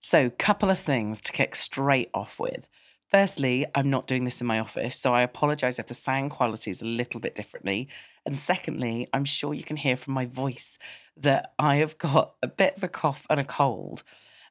[0.00, 2.68] So, couple of things to kick straight off with.
[3.10, 6.70] Firstly, I'm not doing this in my office, so I apologize if the sound quality
[6.70, 7.88] is a little bit differently.
[8.26, 10.78] And secondly, I'm sure you can hear from my voice
[11.16, 14.02] that I have got a bit of a cough and a cold.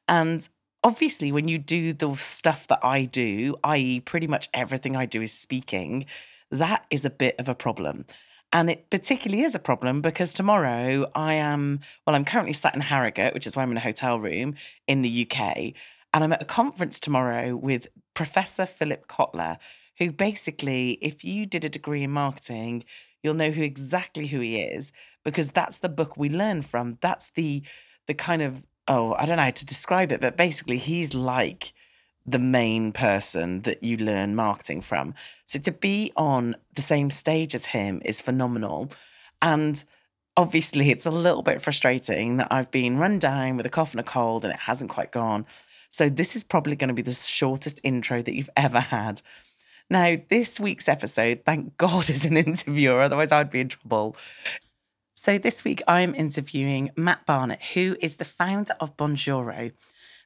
[0.08, 0.46] And
[0.82, 5.22] obviously, when you do the stuff that I do, i.e., pretty much everything I do
[5.22, 6.06] is speaking,
[6.50, 8.06] that is a bit of a problem.
[8.52, 12.80] And it particularly is a problem because tomorrow I am, well, I'm currently sat in
[12.80, 14.54] Harrogate, which is why I'm in a hotel room
[14.86, 15.74] in the UK.
[16.14, 19.58] And I'm at a conference tomorrow with Professor Philip Kotler,
[19.98, 22.84] who basically, if you did a degree in marketing,
[23.22, 24.92] you'll know who exactly who he is
[25.24, 26.98] because that's the book we learn from.
[27.00, 27.62] That's the
[28.06, 31.74] the kind of oh, I don't know how to describe it, but basically he's like
[32.30, 35.14] the main person that you learn marketing from.
[35.46, 38.90] So to be on the same stage as him is phenomenal.
[39.40, 39.82] And
[40.36, 44.00] obviously, it's a little bit frustrating that I've been run down with a cough and
[44.00, 45.46] a cold and it hasn't quite gone.
[45.90, 49.22] So this is probably going to be the shortest intro that you've ever had.
[49.90, 54.16] Now, this week's episode, thank God, is an interviewer, otherwise, I'd be in trouble.
[55.14, 59.72] So, this week I'm interviewing Matt Barnett, who is the founder of Bonjoro.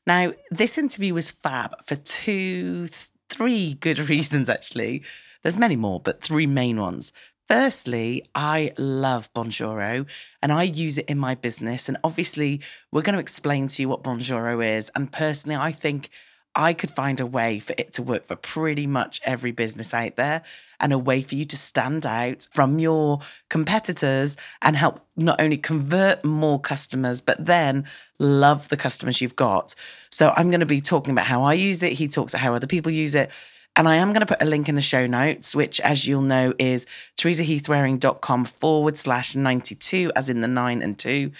[0.06, 2.88] Now, this interview was fab for two,
[3.28, 5.02] three good reasons, actually.
[5.42, 7.12] There's many more, but three main ones.
[7.48, 10.06] Firstly, I love Bonjoro
[10.42, 11.88] and I use it in my business.
[11.88, 12.60] And obviously,
[12.90, 14.90] we're going to explain to you what Bonjoro is.
[14.94, 16.08] And personally, I think
[16.54, 20.16] I could find a way for it to work for pretty much every business out
[20.16, 20.42] there
[20.78, 25.56] and a way for you to stand out from your competitors and help not only
[25.56, 27.86] convert more customers, but then
[28.18, 29.74] love the customers you've got.
[30.10, 31.92] So I'm going to be talking about how I use it.
[31.92, 33.30] He talks about how other people use it.
[33.74, 36.20] And I am going to put a link in the show notes, which, as you'll
[36.20, 36.86] know, is
[37.16, 41.32] teresaheathwareing.com forward slash 92, as in the nine and two.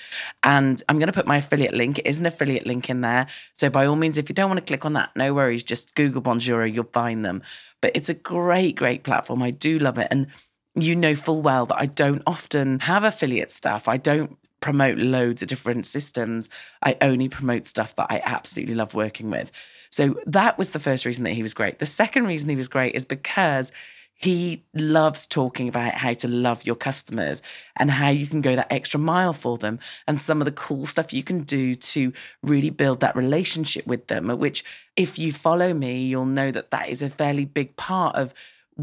[0.43, 1.99] And I'm going to put my affiliate link.
[1.99, 3.27] It is an affiliate link in there.
[3.53, 5.63] So, by all means, if you don't want to click on that, no worries.
[5.63, 7.43] Just Google Bonjoro, you'll find them.
[7.83, 9.43] But it's a great, great platform.
[9.43, 10.09] I do love it.
[10.11, 10.29] And
[10.75, 13.89] you know full well that I don't often have affiliate stuff.
[13.89, 16.49] I don't promote loads of different systems.
[16.83, 19.51] I only promote stuff that I absolutely love working with.
[19.93, 21.79] So that was the first reason that he was great.
[21.79, 23.71] The second reason he was great is because
[24.15, 27.43] he loves talking about how to love your customers
[27.77, 30.87] and how you can go that extra mile for them and some of the cool
[30.87, 32.13] stuff you can do to
[32.43, 34.65] really build that relationship with them which
[34.97, 38.33] if you follow me you'll know that that is a fairly big part of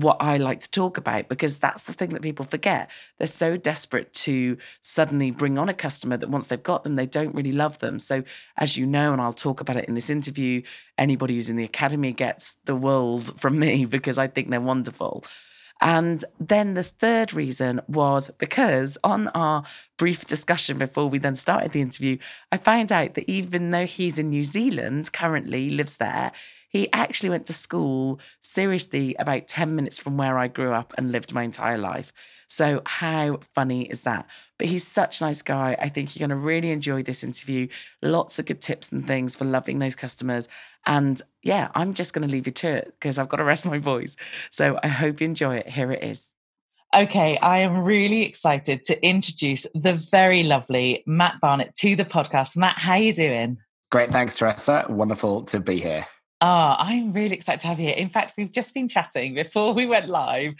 [0.02, 2.90] what I like to talk about because that's the thing that people forget.
[3.18, 7.06] They're so desperate to suddenly bring on a customer that once they've got them, they
[7.06, 8.00] don't really love them.
[8.00, 8.24] So,
[8.58, 10.62] as you know, and I'll talk about it in this interview,
[10.98, 15.24] anybody who's in the academy gets the world from me because I think they're wonderful.
[15.82, 19.64] And then the third reason was because on our
[19.98, 22.18] brief discussion before we then started the interview,
[22.52, 26.34] I found out that even though he's in New Zealand currently, lives there,
[26.70, 31.12] he actually went to school seriously about 10 minutes from where I grew up and
[31.12, 32.14] lived my entire life.
[32.48, 34.28] So, how funny is that?
[34.58, 35.78] But he's such a nice guy.
[35.80, 37.68] I think you're going to really enjoy this interview.
[38.02, 40.48] Lots of good tips and things for loving those customers.
[40.86, 43.66] And yeah, I'm just going to leave you to it because I've got to rest
[43.66, 44.16] my voice.
[44.50, 45.70] So, I hope you enjoy it.
[45.70, 46.34] Here it is.
[46.96, 52.58] Okay, I am really excited to introduce the very lovely Matt Barnett to the podcast.
[52.58, 53.58] Matt, how are you doing?
[53.92, 54.86] Great, thanks, Teresa.
[54.90, 56.08] Wonderful to be here.
[56.42, 57.98] Ah, oh, I'm really excited to have you here.
[57.98, 60.54] In fact, we've just been chatting before we went live,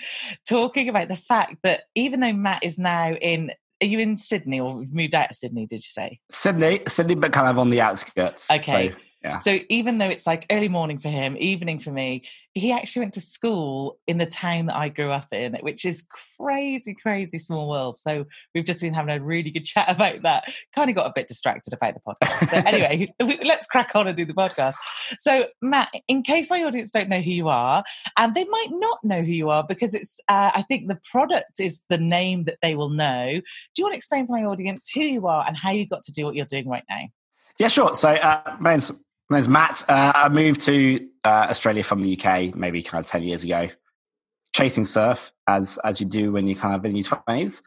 [0.48, 4.60] talking about the fact that even though Matt is now in, are you in Sydney
[4.60, 5.66] or we've moved out of Sydney?
[5.66, 6.82] Did you say Sydney?
[6.88, 8.52] Sydney, but kind of on the outskirts.
[8.52, 8.90] Okay.
[8.90, 9.40] So yeah.
[9.40, 12.24] So even though it's like early morning for him, evening for me,
[12.54, 16.08] he actually went to school in the town that I grew up in, which is
[16.40, 17.98] crazy, crazy small world.
[17.98, 18.26] So
[18.56, 20.54] we've just been having a really good chat about that.
[20.74, 22.50] Kind of got a bit distracted about the podcast.
[22.50, 23.14] So anyway,
[23.44, 24.76] let's crack on and do the podcast.
[25.18, 27.84] So Matt, in case my audience don't know who you are,
[28.18, 31.60] and they might not know who you are because it's, uh, I think the product
[31.60, 33.32] is the name that they will know.
[33.34, 33.42] Do
[33.78, 36.14] you want to explain to my audience who you are and how you got to
[36.14, 37.02] do what you're doing right now?
[37.58, 37.94] Yeah, sure.
[37.94, 38.90] So uh, my name's
[39.38, 39.84] name's Matt.
[39.88, 43.70] Uh, I moved to uh, Australia from the UK maybe kind of 10 years ago,
[44.56, 47.62] chasing surf as, as you do when you're kind of in your 20s.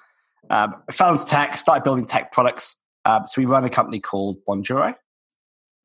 [0.50, 2.76] Um, fell into tech, started building tech products.
[3.04, 4.94] Uh, so we run a company called Bonjoro,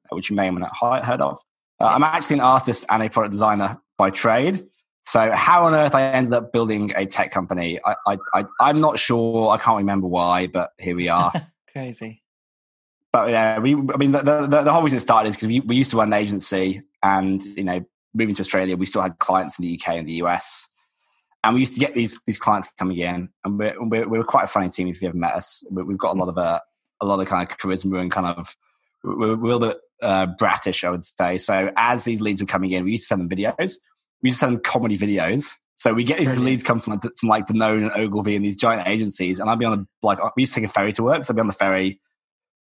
[0.09, 1.38] which you may have not heard of.
[1.80, 4.65] Uh, I'm actually an artist and a product designer by trade.
[5.03, 8.81] So how on earth I ended up building a tech company, I, I, I, I'm
[8.81, 9.51] not sure.
[9.51, 11.31] I can't remember why, but here we are.
[11.71, 12.23] Crazy
[13.12, 13.74] but yeah, we.
[13.74, 15.98] I mean, the, the, the whole reason it started is because we, we used to
[15.98, 19.80] run an agency, and you know, moving to Australia, we still had clients in the
[19.80, 20.68] UK and the US,
[21.44, 24.45] and we used to get these these clients coming in, and we're we're, we're quite
[24.45, 25.64] a funny team if you ever met us.
[25.71, 26.59] We've got a lot of uh,
[27.02, 28.56] a lot of kind of charisma and kind of
[29.04, 31.37] we're, we're a little bit uh, bratish, I would say.
[31.37, 33.76] So as these leads were coming in, we used to send them videos.
[34.21, 35.54] We used to send them comedy videos.
[35.76, 36.45] So we get these Brilliant.
[36.45, 39.59] leads come from like, from like Danone and Ogilvy and these giant agencies, and I'd
[39.59, 41.42] be on the like we used to take a ferry to work, so I'd be
[41.42, 42.02] on the ferry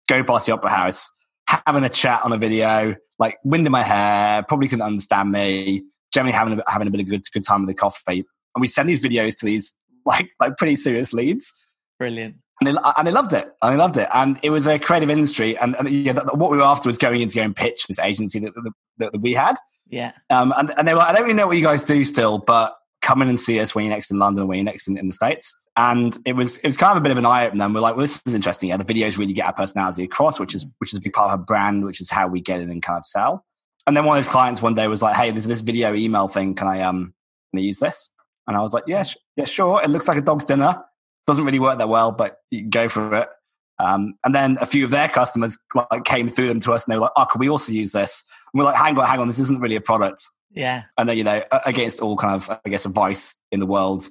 [0.08, 1.12] go past the opera house,
[1.48, 5.84] having a chat on a video, like wind in my hair, probably couldn't understand me,
[6.14, 8.26] generally having a, having a bit of good good time with the coffee.
[8.56, 9.74] And we send these videos to these
[10.06, 11.54] like like pretty serious leads.
[12.00, 12.36] Brilliant.
[12.62, 13.50] And they, and they loved it.
[13.62, 14.08] And they loved it.
[14.14, 15.58] And it was a creative industry.
[15.58, 18.00] And, and yeah, what we were after was going in to go and pitch this
[18.00, 18.54] agency that,
[18.98, 19.56] that, that we had.
[19.88, 20.14] Yeah.
[20.30, 22.74] Um, and, and they were, I don't really know what you guys do still, but
[23.06, 24.98] come in and see us when you're next in London or when you're next in,
[24.98, 27.46] in the States and it was it was kind of a bit of an eye
[27.46, 27.66] opener.
[27.66, 28.70] And we're like, well, this is interesting.
[28.70, 31.32] Yeah, the videos really get our personality across, which is which is a big part
[31.32, 33.46] of our brand, which is how we get in and kind of sell.
[33.88, 36.28] And then one of those clients one day was like, hey, there's this video email
[36.28, 36.56] thing.
[36.56, 37.14] Can I um
[37.52, 38.12] can I use this?
[38.48, 39.82] And I was like, yeah, sh- yeah, sure.
[39.84, 40.82] It looks like a dog's dinner.
[41.28, 43.30] Doesn't really work that well, but you can go for it.
[43.78, 45.58] Um, and then a few of their customers
[45.92, 47.92] like came through them to us, and they were like, "Oh, can we also use
[47.92, 50.84] this?" And we're like, "Hang on, hang on, this isn't really a product." Yeah.
[50.98, 54.08] And then you know, against all kind of I guess advice in the world,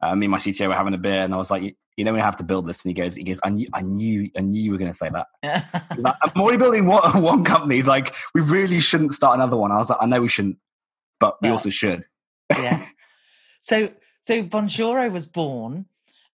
[0.00, 2.12] uh, me and my CTO were having a beer, and I was like, "You know,
[2.12, 4.42] we have to build this." And he goes, "He goes, I knew, I knew, I
[4.42, 5.26] knew you were going to say that."
[5.98, 7.76] like, I'm already building one, one company.
[7.76, 10.58] He's like, "We really shouldn't start another one." I was like, "I know we shouldn't,
[11.18, 12.04] but we also should."
[12.56, 12.84] yeah.
[13.60, 13.90] So,
[14.22, 15.86] so Bonjoro was born,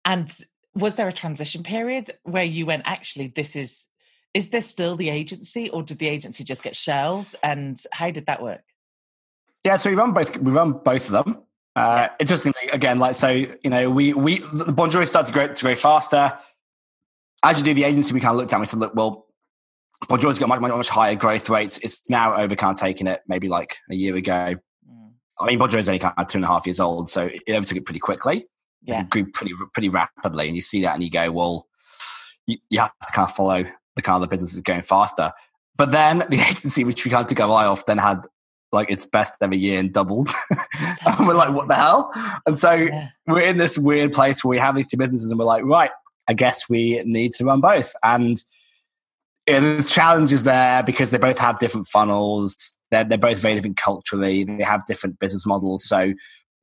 [0.03, 0.29] and
[0.73, 3.87] was there a transition period where you went, "Actually, this is."
[4.33, 7.35] Is this still the agency, or did the agency just get shelved?
[7.43, 8.63] And how did that work?
[9.63, 10.37] Yeah, so we run both.
[10.37, 11.43] We run both of them.
[11.75, 15.63] Uh, interestingly, again, like so, you know, we we the Bonjoro started to grow to
[15.63, 16.37] grow faster.
[17.43, 19.27] As you do the agency, we kind of looked at and we said, look, well,
[20.07, 21.77] Bonjoro's got much, much, much higher growth rates.
[21.79, 24.55] It's now over kind of taking it maybe like a year ago.
[24.87, 25.11] Mm.
[25.39, 27.77] I mean, Bonjoro's only kind of two and a half years old, so it overtook
[27.77, 28.45] it pretty quickly.
[28.83, 31.67] Yeah, it grew pretty pretty rapidly, and you see that, and you go, well,
[32.47, 33.63] you, you have to kind of follow
[33.95, 35.31] the kind of the business is going faster.
[35.77, 38.25] But then the agency, which we kind of took our eye off, then had
[38.71, 40.29] like its best ever year and doubled.
[40.79, 42.11] and we're like, what the hell?
[42.45, 43.09] And so yeah.
[43.27, 45.91] we're in this weird place where we have these two businesses and we're like, right,
[46.27, 47.93] I guess we need to run both.
[48.03, 48.37] And
[49.47, 52.77] yeah, there's challenges there because they both have different funnels.
[52.91, 54.43] They're, they're both very different culturally.
[54.43, 55.83] They have different business models.
[55.83, 56.13] So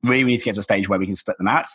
[0.03, 1.67] really we need to get to a stage where we can split them out.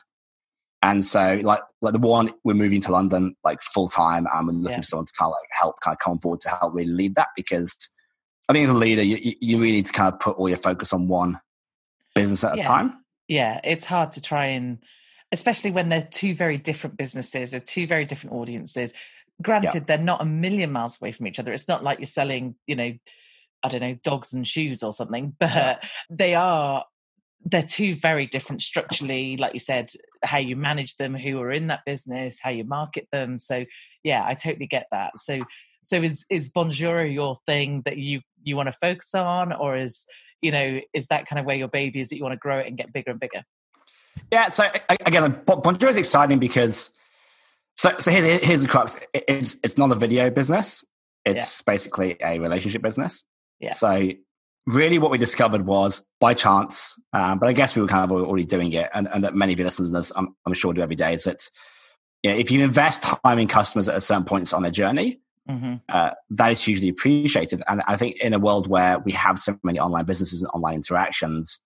[0.83, 4.53] And so, like, like the one we're moving to London like full time, and we're
[4.53, 4.76] looking yeah.
[4.81, 6.93] for someone to kind of like help, kind of come on board to help really
[6.93, 7.88] lead that because
[8.49, 10.59] I think as a leader, you, you really need to kind of put all your
[10.59, 11.41] focus on one
[12.15, 12.63] business at yeah.
[12.63, 13.05] a time.
[13.29, 14.79] Yeah, it's hard to try and,
[15.33, 18.93] especially when they're two very different businesses or two very different audiences.
[19.43, 19.85] Granted, yeah.
[19.87, 21.53] they're not a million miles away from each other.
[21.53, 22.93] It's not like you're selling, you know,
[23.63, 25.79] I don't know, dogs and shoes or something, but yeah.
[26.11, 26.85] they are
[27.47, 29.91] they're two very different structurally like you said
[30.23, 33.65] how you manage them who are in that business how you market them so
[34.03, 35.45] yeah i totally get that so
[35.85, 40.07] so is is bonjoro your thing that you you want to focus on or is
[40.43, 42.59] you know is that kind of where your baby is that you want to grow
[42.59, 43.43] it and get bigger and bigger?
[44.33, 46.91] Yeah so again Bonjoro is exciting because
[47.76, 48.99] so so here, here's the crux.
[49.12, 50.85] It's it's not a video business.
[51.25, 51.73] It's yeah.
[51.73, 53.25] basically a relationship business.
[53.59, 53.73] Yeah.
[53.73, 54.11] So
[54.67, 58.17] really what we discovered was by chance um, but i guess we were kind of
[58.17, 60.97] already doing it and, and that many of your listeners I'm, I'm sure do every
[60.97, 61.49] day is that
[62.23, 65.21] you know, if you invest time in customers at a certain points on their journey
[65.49, 65.75] Mm-hmm.
[65.89, 67.63] Uh, that is hugely appreciated.
[67.69, 70.77] And I think in a world where we have so many online businesses and online
[70.77, 71.61] interactions,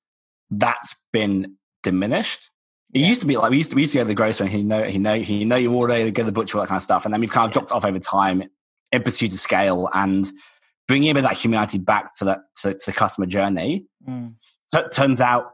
[0.51, 2.51] that's been diminished.
[2.95, 3.09] It yeah.
[3.09, 4.55] used to be like we used to we used to go to the grocery and
[4.55, 6.79] he know he know he know you order, go to the butcher, all that kind
[6.79, 7.05] of stuff.
[7.05, 8.43] And then we've kind of dropped off over time
[8.93, 10.31] in pursuit of scale and
[10.89, 13.85] bringing a bit of that humanity back to the to, to the customer journey.
[14.09, 14.35] Mm.
[14.69, 15.53] So it turns out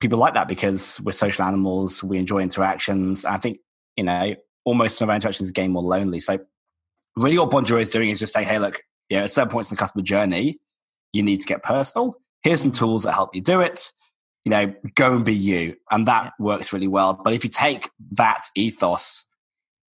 [0.00, 3.24] people like that because we're social animals, we enjoy interactions.
[3.24, 3.58] I think,
[3.96, 6.20] you know, almost some of our interactions game more lonely.
[6.20, 6.38] So
[7.16, 9.76] really what Bonjoro is doing is just saying, hey, look, yeah, at certain points in
[9.76, 10.58] the customer journey,
[11.12, 12.16] you need to get personal.
[12.42, 13.90] Here's some tools that help you do it.
[14.44, 15.76] You know, go and be you.
[15.90, 17.14] And that works really well.
[17.14, 19.24] But if you take that ethos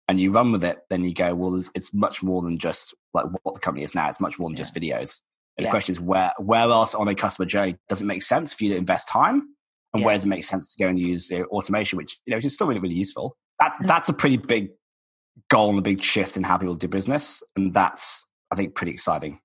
[0.07, 3.25] and you run with it, then you go, well, it's much more than just like
[3.43, 4.09] what the company is now.
[4.09, 4.63] It's much more than yeah.
[4.63, 5.21] just videos.
[5.57, 5.67] And yeah.
[5.67, 8.65] the question is where where else on a customer journey does it make sense for
[8.65, 9.43] you to invest time?
[9.93, 10.05] And yeah.
[10.05, 12.37] where does it make sense to go and use you know, automation, which you know,
[12.37, 13.37] which is still really, really useful.
[13.59, 13.87] That's mm.
[13.87, 14.69] that's a pretty big
[15.51, 17.43] goal and a big shift in how people do business.
[17.55, 19.39] And that's, I think, pretty exciting.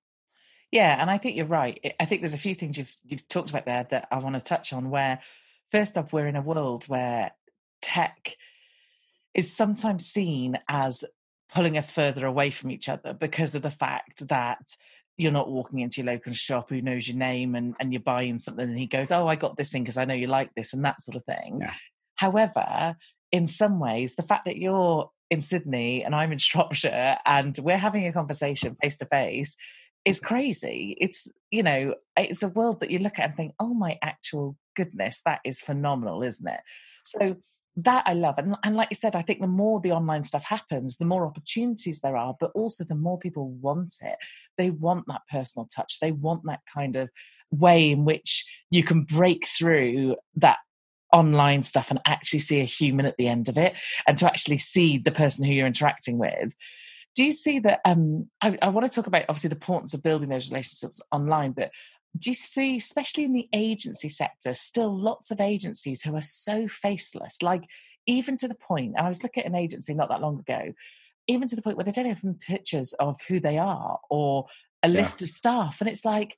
[0.71, 1.79] Yeah, and I think you're right.
[1.99, 4.41] I think there's a few things you've you've talked about there that I want to
[4.41, 4.89] touch on.
[4.89, 5.19] Where
[5.71, 7.31] first off, we're in a world where
[7.81, 8.35] tech
[9.33, 11.05] is sometimes seen as
[11.53, 14.59] pulling us further away from each other because of the fact that
[15.15, 18.37] you're not walking into your local shop who knows your name and, and you're buying
[18.37, 20.73] something and he goes, Oh, I got this thing because I know you like this
[20.73, 21.59] and that sort of thing.
[21.61, 21.73] Yeah.
[22.15, 22.97] However,
[23.31, 27.77] in some ways, the fact that you're in Sydney and I'm in Shropshire and we're
[27.77, 29.57] having a conversation face to face
[30.05, 30.95] is crazy.
[31.01, 34.55] It's, you know, it's a world that you look at and think, oh my actual
[34.75, 36.61] goodness, that is phenomenal, isn't it?
[37.03, 37.35] So
[37.77, 38.35] that I love.
[38.37, 41.27] And, and like you said, I think the more the online stuff happens, the more
[41.27, 44.15] opportunities there are, but also the more people want it.
[44.57, 45.99] They want that personal touch.
[45.99, 47.09] They want that kind of
[47.51, 50.57] way in which you can break through that
[51.13, 53.73] online stuff and actually see a human at the end of it
[54.07, 56.55] and to actually see the person who you're interacting with
[57.15, 60.03] do you see that um I, I, want to talk about obviously the importance of
[60.03, 61.71] building those relationships online but
[62.17, 66.67] do you see especially in the agency sector still lots of agencies who are so
[66.67, 67.63] faceless like
[68.05, 70.73] even to the point and i was looking at an agency not that long ago
[71.27, 74.47] even to the point where they don't have pictures of who they are or
[74.83, 74.99] a yeah.
[74.99, 76.37] list of staff and it's like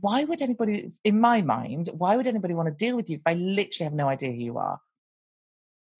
[0.00, 3.22] why would anybody, in my mind, why would anybody want to deal with you if
[3.26, 4.80] I literally have no idea who you are?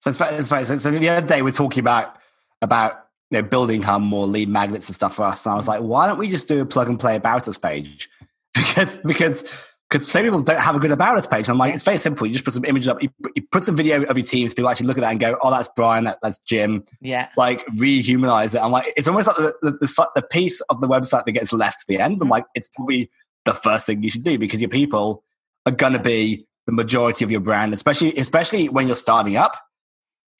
[0.00, 0.36] So it's funny.
[0.36, 0.64] It's funny.
[0.64, 2.16] So, so the other day we're talking about
[2.60, 5.46] about you know, building how more lead magnets and stuff for us.
[5.46, 7.58] And I was like, why don't we just do a plug and play about us
[7.58, 8.08] page?
[8.54, 9.42] Because because
[9.90, 11.48] because some people don't have a good about us page.
[11.48, 12.26] I'm like, it's very simple.
[12.26, 13.02] You just put some images up.
[13.02, 14.52] You, you put some video of your teams.
[14.52, 16.04] People actually look at that and go, "Oh, that's Brian.
[16.04, 17.28] That, that's Jim." Yeah.
[17.36, 18.62] Like rehumanize it.
[18.62, 21.52] I'm like, it's almost like the, the, the, the piece of the website that gets
[21.52, 22.18] left to the end.
[22.20, 22.30] I'm mm.
[22.30, 23.10] like, it's probably
[23.44, 25.24] the first thing you should do because your people
[25.66, 29.56] are gonna be the majority of your brand, especially especially when you're starting up.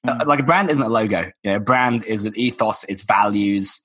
[0.05, 0.25] Uh, Mm.
[0.25, 1.31] like a brand isn't a logo.
[1.43, 2.83] You know, a brand is an ethos.
[2.89, 3.81] It's values.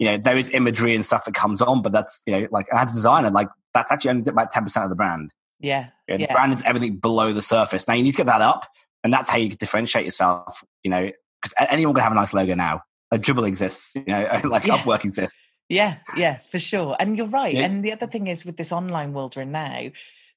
[0.00, 2.66] You know, there is imagery and stuff that comes on, but that's you know, like
[2.72, 5.32] as a designer, like that's actually only about ten percent of the brand.
[5.60, 5.88] Yeah.
[6.08, 6.26] You know, Yeah.
[6.26, 7.86] The brand is everything below the surface.
[7.86, 8.66] Now you need to get that up,
[9.04, 10.64] and that's how you differentiate yourself.
[10.82, 11.10] You know,
[11.42, 12.82] because anyone can have a nice logo now.
[13.12, 13.94] Like Dribbble exists.
[13.94, 14.78] You know, like Yeah.
[14.78, 15.52] Upwork exists.
[15.70, 16.96] Yeah, yeah, for sure.
[16.98, 17.54] And you're right.
[17.54, 17.62] Yeah.
[17.62, 19.90] And the other thing is with this online world we're in now,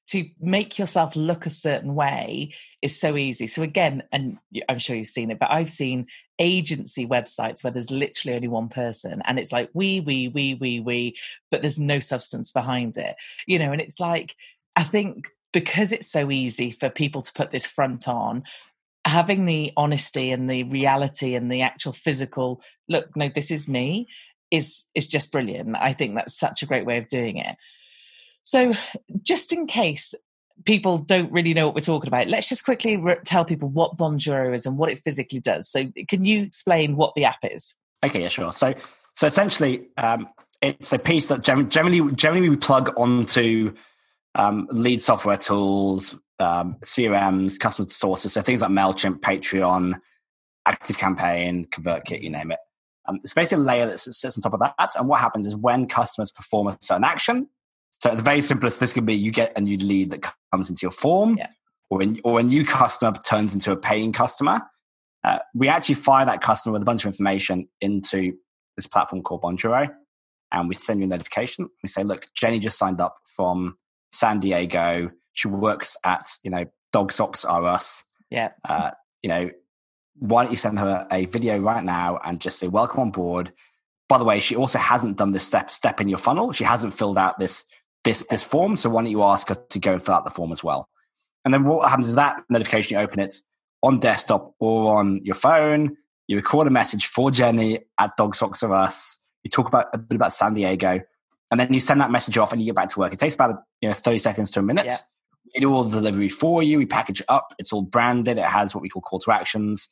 [0.06, 3.46] to make yourself look a certain way is so easy.
[3.46, 4.38] So again, and
[4.68, 6.06] I'm sure you've seen it, but I've seen
[6.38, 10.80] agency websites where there's literally only one person and it's like we, we, we, we,
[10.80, 11.16] we,
[11.50, 13.16] but there's no substance behind it.
[13.46, 14.36] You know, and it's like
[14.76, 18.44] I think because it's so easy for people to put this front on,
[19.06, 24.08] having the honesty and the reality and the actual physical look, no, this is me
[24.54, 25.76] is is just brilliant.
[25.76, 27.56] I think that's such a great way of doing it.
[28.42, 28.74] So,
[29.22, 30.14] just in case
[30.64, 33.96] people don't really know what we're talking about, let's just quickly re- tell people what
[33.96, 35.68] Bonjoro is and what it physically does.
[35.68, 37.74] So, can you explain what the app is?
[38.04, 38.52] Okay, yeah, sure.
[38.52, 38.74] So,
[39.14, 40.28] so essentially, um,
[40.60, 43.74] it's a piece that gen- generally, generally we plug onto
[44.34, 49.94] um, lead software tools, um, CRMs, customer sources, so things like Mailchimp, Patreon,
[50.66, 52.58] Active Campaign, ConvertKit, you name it.
[53.06, 54.74] Um, it's basically a layer that sits on top of that.
[54.96, 57.48] And what happens is when customers perform a certain action,
[57.90, 60.68] so at the very simplest, this could be you get a new lead that comes
[60.68, 61.48] into your form, Yeah.
[61.90, 64.62] or, in, or a new customer turns into a paying customer.
[65.22, 68.34] Uh, we actually fire that customer with a bunch of information into
[68.76, 69.88] this platform called Bonjoro,
[70.52, 71.68] and we send you a notification.
[71.82, 73.78] We say, "Look, Jenny just signed up from
[74.12, 75.10] San Diego.
[75.32, 78.04] She works at you know Dog Socks R Us.
[78.30, 78.50] Yeah.
[78.68, 78.90] Uh,
[79.22, 79.50] you know,
[80.18, 83.52] why don't you send her a video right now and just say welcome on board?
[84.08, 86.52] By the way, she also hasn't done this step step in your funnel.
[86.52, 87.64] She hasn't filled out this
[88.04, 88.76] this this form.
[88.76, 90.88] So why don't you ask her to go and fill out the form as well?
[91.44, 93.34] And then what happens is that notification you open it
[93.82, 95.96] on desktop or on your phone.
[96.26, 99.18] You record a message for Jenny at Dog Socks of Us.
[99.42, 101.00] You talk about a bit about San Diego,
[101.50, 103.12] and then you send that message off and you get back to work.
[103.12, 104.86] It takes about you know thirty seconds to a minute.
[104.86, 104.96] Yeah.
[105.54, 106.78] We do all the delivery for you.
[106.78, 107.54] We package it up.
[107.58, 108.38] It's all branded.
[108.38, 109.88] It has what we call call to actions.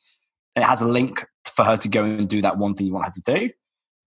[0.55, 3.05] It has a link for her to go and do that one thing you want
[3.05, 3.49] her to do.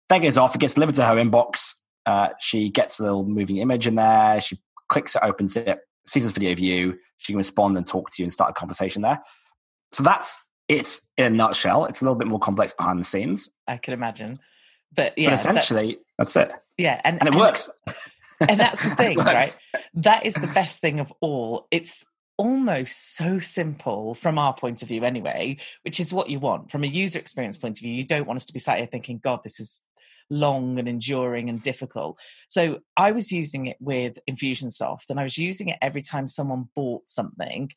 [0.08, 0.54] That goes off.
[0.54, 1.74] It gets delivered to her inbox.
[2.06, 4.40] Uh, she gets a little moving image in there.
[4.40, 6.98] She clicks it, opens it, sees this video view.
[7.18, 9.20] She can respond and talk to you and start a conversation there.
[9.92, 11.84] So that's it in a nutshell.
[11.84, 14.38] It's a little bit more complex behind the scenes, I could imagine.
[14.94, 17.70] But yeah, but essentially that's, it, yeah, and, and it works.
[18.48, 19.56] And that's the thing, right?
[19.94, 21.66] That is the best thing of all.
[21.70, 22.04] It's
[22.38, 26.84] almost so simple from our point of view, anyway, which is what you want from
[26.84, 27.92] a user experience point of view.
[27.92, 29.82] You don't want us to be sat here thinking, God, this is
[30.30, 32.18] long and enduring and difficult.
[32.48, 36.68] So I was using it with Infusionsoft and I was using it every time someone
[36.74, 37.70] bought something.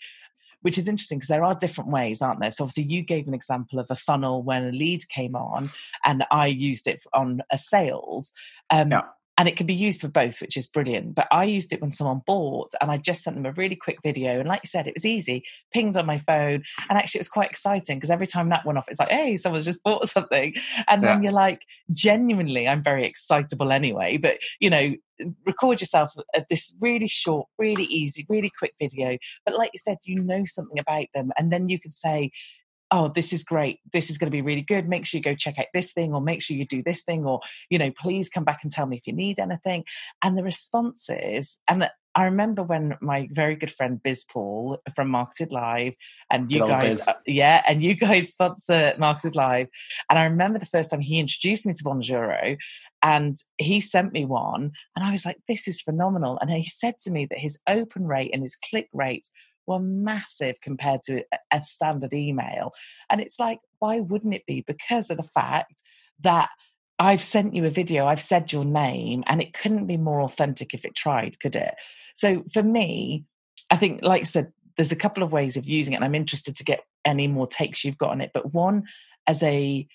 [0.61, 2.49] Which is interesting because there are different ways, aren't there?
[2.49, 5.69] So, obviously, you gave an example of a funnel when a lead came on,
[6.03, 8.33] and I used it on a sales.
[8.71, 9.03] Um, Yeah.
[9.37, 11.13] And it can be used for both, which is brilliant.
[11.13, 13.97] But I used it when someone bought, and I just sent them a really quick
[14.01, 14.39] video.
[14.39, 15.43] And like you said, it was easy,
[15.73, 18.77] pinged on my phone, and actually it was quite exciting because every time that went
[18.77, 20.53] off, it's like, hey, someone's just bought something,
[20.87, 24.17] and then you're like, genuinely, I'm very excitable anyway.
[24.17, 24.95] But you know,
[25.45, 29.17] record yourself at this really short, really easy, really quick video.
[29.45, 32.31] But like you said, you know something about them, and then you can say,
[32.91, 33.79] oh, this is great.
[33.93, 34.87] This is going to be really good.
[34.87, 37.25] Make sure you go check out this thing, or make sure you do this thing,
[37.25, 39.83] or, you know, please come back and tell me if you need anything.
[40.23, 45.51] And the responses, and I remember when my very good friend Biz Paul from Marketed
[45.51, 45.93] Live,
[46.31, 49.67] and you guys, uh, yeah, and you guys sponsor Marketed Live.
[50.09, 52.57] And I remember the first time he introduced me to Bonjoro,
[53.03, 56.37] and he sent me one, and I was like, this is phenomenal.
[56.39, 59.31] And he said to me that his open rate and his click rates
[59.67, 62.73] were massive compared to a- standard email.
[63.09, 64.63] And it's like, why wouldn't it be?
[64.65, 65.81] Because of the fact
[66.21, 66.49] that
[66.97, 70.73] I've sent you a video, I've said your name, and it couldn't be more authentic
[70.73, 71.75] if it tried, could it?
[72.13, 73.25] So for me,
[73.69, 76.15] I think, like I said, there's a couple of ways of using it, and I'm
[76.15, 78.31] interested to get any more takes you've got on it.
[78.33, 78.85] But one,
[79.27, 79.87] as a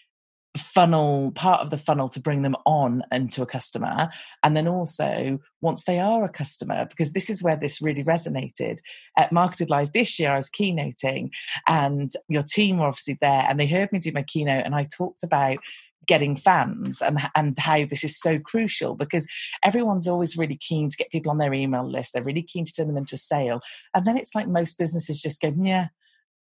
[0.56, 4.08] funnel part of the funnel to bring them on into a customer.
[4.42, 8.78] And then also once they are a customer because this is where this really resonated.
[9.16, 11.30] At marketed live this year i was keynoting
[11.68, 14.84] and your team were obviously there and they heard me do my keynote and i
[14.84, 15.58] talked about
[16.06, 19.26] getting fans and and how this is so crucial because
[19.64, 22.12] everyone's always really keen to get people on their email list.
[22.12, 23.60] They're really keen to turn them into a sale,
[23.94, 25.88] and then it's like most businesses just go, yeah,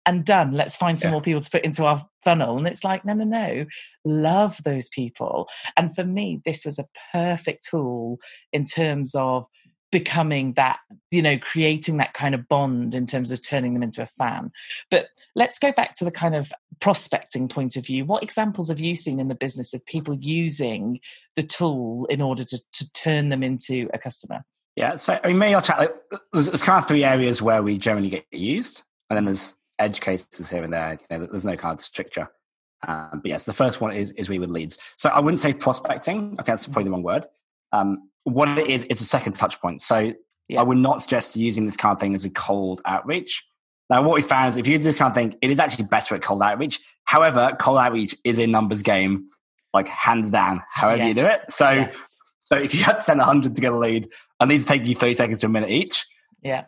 [0.05, 0.51] and done.
[0.51, 1.13] Let's find some yeah.
[1.13, 2.57] more people to put into our funnel.
[2.57, 3.65] And it's like, no, no, no.
[4.05, 5.47] Love those people.
[5.77, 8.19] And for me, this was a perfect tool
[8.51, 9.45] in terms of
[9.91, 10.79] becoming that,
[11.11, 14.51] you know, creating that kind of bond in terms of turning them into a fan.
[14.89, 18.03] But let's go back to the kind of prospecting point of view.
[18.03, 20.99] What examples have you seen in the business of people using
[21.35, 24.43] the tool in order to, to turn them into a customer?
[24.75, 25.77] Yeah, so I mean, maybe I'll chat.
[25.77, 25.95] Like,
[26.31, 30.01] there's, there's kind of three areas where we generally get used, and then there's edge
[30.01, 30.97] cases here and there.
[31.09, 32.29] You know, there's no kind of stricture.
[32.87, 34.77] Um, but yes, the first one is is we with leads.
[34.97, 36.33] So I wouldn't say prospecting.
[36.33, 37.27] I think that's probably the wrong word.
[37.71, 39.81] Um, what it is, it's a second touch point.
[39.81, 40.13] So
[40.49, 40.59] yeah.
[40.59, 43.43] I would not suggest using this kind of thing as a cold outreach.
[43.89, 45.85] Now, what we found is if you do this kind of thing, it is actually
[45.85, 46.79] better at cold outreach.
[47.05, 49.29] However, cold outreach is a numbers game,
[49.73, 51.07] like hands down, however yes.
[51.09, 51.41] you do it.
[51.49, 52.15] So, yes.
[52.39, 54.09] so if you had to send 100 to get a lead,
[54.39, 56.05] and these take you 30 seconds to a minute each,
[56.41, 56.65] yeah,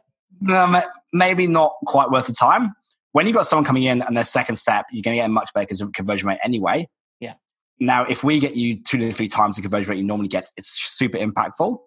[0.52, 0.78] um,
[1.14, 2.74] maybe not quite worth the time.
[3.16, 5.30] When you've got someone coming in and their second step, you're going to get a
[5.30, 6.90] much better conversion rate anyway.
[7.22, 7.36] Yeah.
[7.80, 10.50] Now, if we get you two to three times the conversion rate you normally get,
[10.58, 11.78] it's super impactful.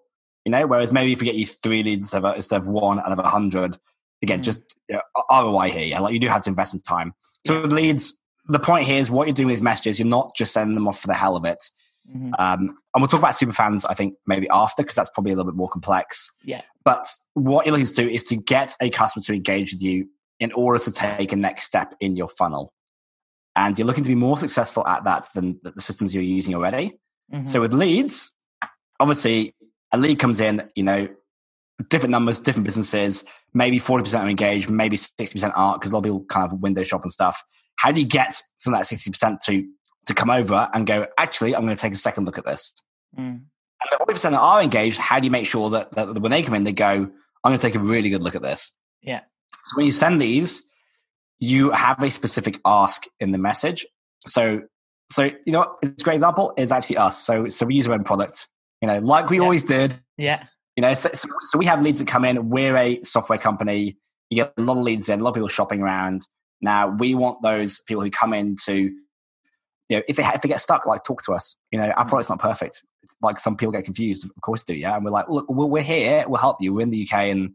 [0.46, 3.18] You know, whereas maybe if we get you three leads instead of, one out of
[3.18, 3.76] a hundred,
[4.22, 4.42] again, mm.
[4.42, 5.82] just you know, ROI here.
[5.82, 7.12] Yeah, like you do have to invest some time.
[7.46, 7.60] So yeah.
[7.60, 9.98] with leads, the point here is what you're doing with these messages.
[9.98, 11.62] You're not just sending them off for the hell of it.
[12.10, 12.32] Mm-hmm.
[12.38, 12.60] Um,
[12.94, 15.52] and we'll talk about super fans, I think, maybe after, because that's probably a little
[15.52, 16.32] bit more complex.
[16.42, 16.62] Yeah.
[16.86, 20.08] But what you're looking to do is to get a customer to engage with you
[20.40, 22.72] in order to take a next step in your funnel.
[23.56, 26.98] And you're looking to be more successful at that than the systems you're using already.
[27.32, 27.46] Mm-hmm.
[27.46, 28.32] So with leads,
[29.00, 29.54] obviously
[29.92, 31.08] a lead comes in, you know,
[31.88, 33.24] different numbers, different businesses,
[33.54, 36.82] maybe 40% are engaged, maybe 60% aren't, because a lot of people kind of window
[36.82, 37.42] shop and stuff.
[37.76, 39.68] How do you get some of that 60% to
[40.06, 42.74] to come over and go, actually, I'm going to take a second look at this?
[43.16, 43.42] Mm.
[43.42, 46.42] And the 40% that are engaged, how do you make sure that, that when they
[46.42, 47.10] come in, they go, I'm
[47.44, 48.74] going to take a really good look at this?
[49.02, 49.20] Yeah.
[49.66, 50.62] So when you send these,
[51.40, 53.86] you have a specific ask in the message.
[54.26, 54.62] So,
[55.10, 57.22] so you know, it's a great example is actually us.
[57.24, 58.48] So, so we use our own product,
[58.82, 59.42] you know, like we yeah.
[59.42, 59.94] always did.
[60.16, 60.44] Yeah.
[60.76, 62.50] You know, so, so, so, we have leads that come in.
[62.50, 63.96] We're a software company.
[64.30, 66.22] You get a lot of leads in, a lot of people shopping around.
[66.60, 70.48] Now we want those people who come in to, you know, if they if they
[70.48, 71.56] get stuck, like talk to us.
[71.72, 72.08] You know, our mm.
[72.08, 72.82] product's not perfect.
[73.22, 74.74] Like some people get confused, of course do.
[74.74, 76.24] Yeah, and we're like, look, we're here.
[76.28, 76.74] We'll help you.
[76.74, 77.54] We're in the UK and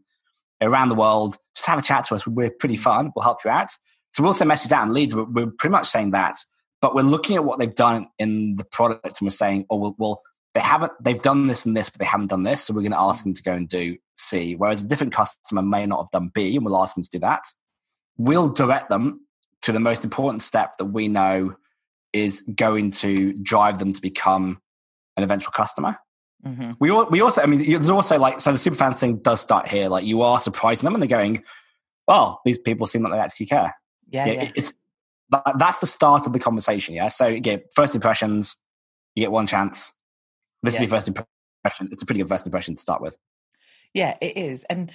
[0.60, 1.36] around the world.
[1.54, 2.26] Just have a chat to us.
[2.26, 3.12] We're pretty fun.
[3.14, 3.70] We'll help you out.
[4.12, 5.14] So we'll send messages out and leads.
[5.14, 6.36] We're, we're, pretty much saying that,
[6.80, 9.94] but we're looking at what they've done in the product and we're saying, oh, well,
[9.98, 10.22] well
[10.54, 12.62] they haven't, they've done this and this, but they haven't done this.
[12.62, 14.54] So we're going to ask them to go and do C.
[14.54, 17.18] Whereas a different customer may not have done B and we'll ask them to do
[17.20, 17.42] that.
[18.16, 19.26] We'll direct them
[19.62, 21.56] to the most important step that we know
[22.12, 24.60] is going to drive them to become
[25.16, 25.98] an eventual customer.
[26.44, 26.72] Mm-hmm.
[26.78, 29.66] We we also, I mean, there's also like so the super fans thing does start
[29.66, 29.88] here.
[29.88, 31.42] Like you are surprising them, and they're going,
[32.06, 33.74] "Oh, these people seem like they actually care."
[34.10, 34.50] Yeah, yeah, yeah.
[34.54, 34.72] it's
[35.58, 36.94] that's the start of the conversation.
[36.94, 38.56] Yeah, so you get first impressions,
[39.14, 39.92] you get one chance.
[40.62, 40.78] This yeah.
[40.78, 41.88] is your first impression.
[41.92, 43.16] It's a pretty good first impression to start with.
[43.94, 44.92] Yeah, it is, and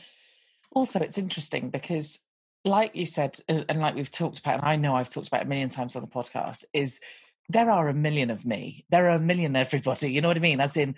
[0.72, 2.20] also it's interesting because,
[2.64, 5.50] like you said, and like we've talked about, and I know I've talked about a
[5.50, 7.00] million times on the podcast, is
[7.50, 8.86] there are a million of me.
[8.90, 10.12] There are a million everybody.
[10.12, 10.62] You know what I mean?
[10.62, 10.96] As in,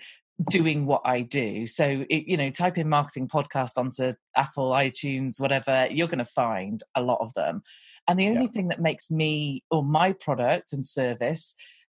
[0.50, 1.66] doing what I do.
[1.66, 6.24] So, it, you know, type in marketing podcast onto Apple, iTunes, whatever, you're going to
[6.24, 7.62] find a lot of them.
[8.08, 8.50] And the only yeah.
[8.50, 11.54] thing that makes me or my product and service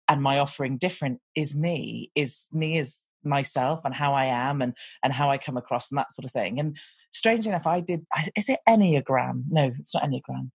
[0.08, 4.76] and my offering different is me, is me as myself and how I am and
[5.02, 6.60] and how I come across and that sort of thing.
[6.60, 6.76] And
[7.12, 8.06] strange enough, I did.
[8.36, 9.44] Is it Enneagram?
[9.48, 10.50] No, it's not Enneagram.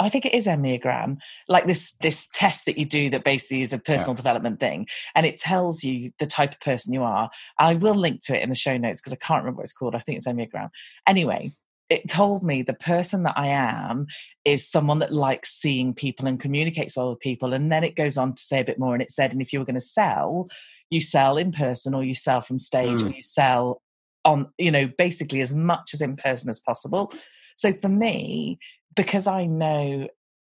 [0.00, 3.72] I think it is Enneagram, like this this test that you do that basically is
[3.72, 4.16] a personal yeah.
[4.16, 7.30] development thing, and it tells you the type of person you are.
[7.58, 9.72] I will link to it in the show notes because I can't remember what it's
[9.72, 9.94] called.
[9.94, 10.70] I think it's Enneagram.
[11.06, 11.52] Anyway,
[11.90, 14.06] it told me the person that I am
[14.44, 17.52] is someone that likes seeing people and communicates well with people.
[17.52, 19.52] And then it goes on to say a bit more, and it said, and if
[19.52, 20.48] you were going to sell,
[20.88, 23.10] you sell in person, or you sell from stage, mm.
[23.10, 23.82] or you sell
[24.24, 27.12] on, you know, basically as much as in person as possible.
[27.56, 28.58] So for me,
[28.94, 30.08] because I know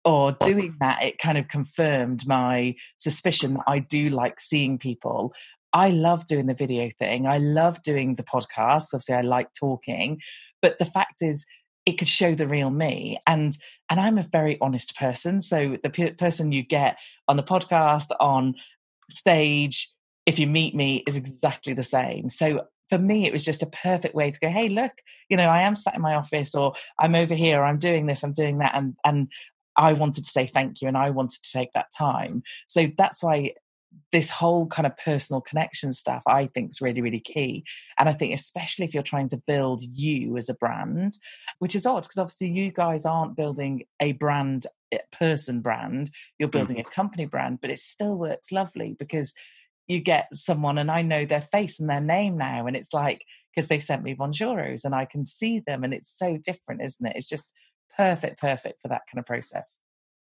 [0.05, 5.33] or doing that, it kind of confirmed my suspicion that I do like seeing people.
[5.71, 7.25] I love doing the video thing.
[7.25, 8.87] I love doing the podcast.
[8.93, 10.19] Obviously, I like talking.
[10.61, 11.45] But the fact is,
[11.85, 13.57] it could show the real me and
[13.89, 18.07] and i'm a very honest person so the p- person you get on the podcast
[18.19, 18.55] on
[19.09, 19.91] stage
[20.25, 23.67] if you meet me is exactly the same so for me, it was just a
[23.67, 24.91] perfect way to go, hey, look,
[25.29, 28.05] you know, I am sat in my office or I'm over here, or I'm doing
[28.05, 28.75] this, I'm doing that.
[28.75, 29.31] And, and
[29.77, 32.43] I wanted to say thank you and I wanted to take that time.
[32.67, 33.53] So that's why
[34.11, 37.63] this whole kind of personal connection stuff i think is really really key
[37.97, 41.13] and i think especially if you're trying to build you as a brand
[41.59, 44.65] which is odd because obviously you guys aren't building a brand
[45.11, 46.87] person brand you're building mm-hmm.
[46.87, 49.33] a company brand but it still works lovely because
[49.93, 53.23] you get someone and i know their face and their name now and it's like
[53.53, 57.06] because they sent me bonjoros and i can see them and it's so different isn't
[57.06, 57.53] it it's just
[57.95, 59.79] perfect perfect for that kind of process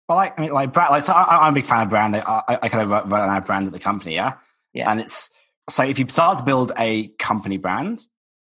[0.09, 2.15] well, like I mean, like brand, like so I, am a big fan of brand.
[2.15, 4.35] I, I kind of run our brand at the company, yeah.
[4.73, 4.91] Yeah.
[4.91, 5.31] And it's
[5.69, 8.07] so if you start to build a company brand,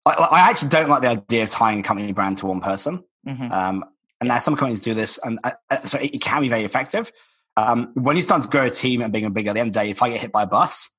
[0.06, 3.04] I, I actually don't like the idea of tying a company brand to one person.
[3.26, 3.52] Mm-hmm.
[3.52, 3.86] Um,
[4.20, 6.64] and now some companies do this, and uh, uh, so it, it, can be very
[6.64, 7.12] effective.
[7.56, 9.74] Um, when you start to grow a team and and bigger, at the end of
[9.74, 10.90] the day, if I get hit by a bus,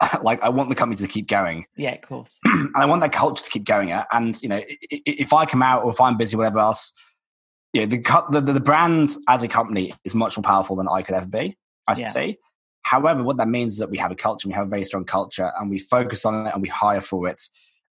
[0.22, 1.66] like I want the company to keep going.
[1.76, 2.40] Yeah, of course.
[2.44, 3.92] and I want that culture to keep going.
[4.12, 6.92] And you know, if I come out or if I'm busy, whatever else,
[7.72, 7.98] yeah, the,
[8.30, 11.56] the the brand as a company is much more powerful than I could ever be.
[11.86, 12.08] I yeah.
[12.08, 12.38] say.
[12.82, 15.04] However, what that means is that we have a culture, we have a very strong
[15.04, 17.40] culture, and we focus on it and we hire for it.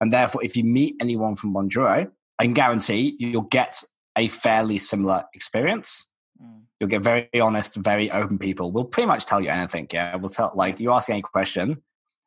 [0.01, 3.83] And therefore, if you meet anyone from Bonjoro, I can guarantee you'll get
[4.17, 6.09] a fairly similar experience.
[6.43, 6.63] Mm.
[6.79, 8.71] You'll get very honest, very open people.
[8.71, 9.89] We'll pretty much tell you anything.
[9.93, 11.83] Yeah, we'll tell like you ask any question,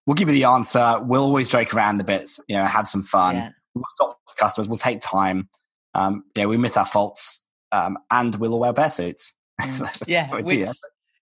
[0.05, 0.99] we'll give you the answer.
[1.01, 3.35] We'll always joke around the bits, you know, have some fun.
[3.35, 3.49] Yeah.
[3.73, 4.67] We'll stop customers.
[4.67, 5.49] We'll take time.
[5.93, 7.41] Um, yeah, we admit our faults
[7.71, 9.33] um, and we'll all wear bear suits.
[9.61, 10.03] Mm.
[10.07, 10.71] yeah, which do, yeah.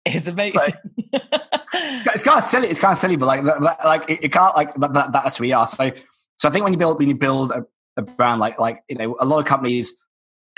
[0.06, 0.60] is amazing.
[0.60, 0.70] So,
[1.74, 2.68] it's kind of silly.
[2.68, 5.52] It's kind of silly, but like, like it, it can't like that, That's who we
[5.52, 5.66] are.
[5.66, 5.90] So,
[6.38, 7.64] so I think when you build when you build a,
[7.96, 9.94] a brand like like you know a lot of companies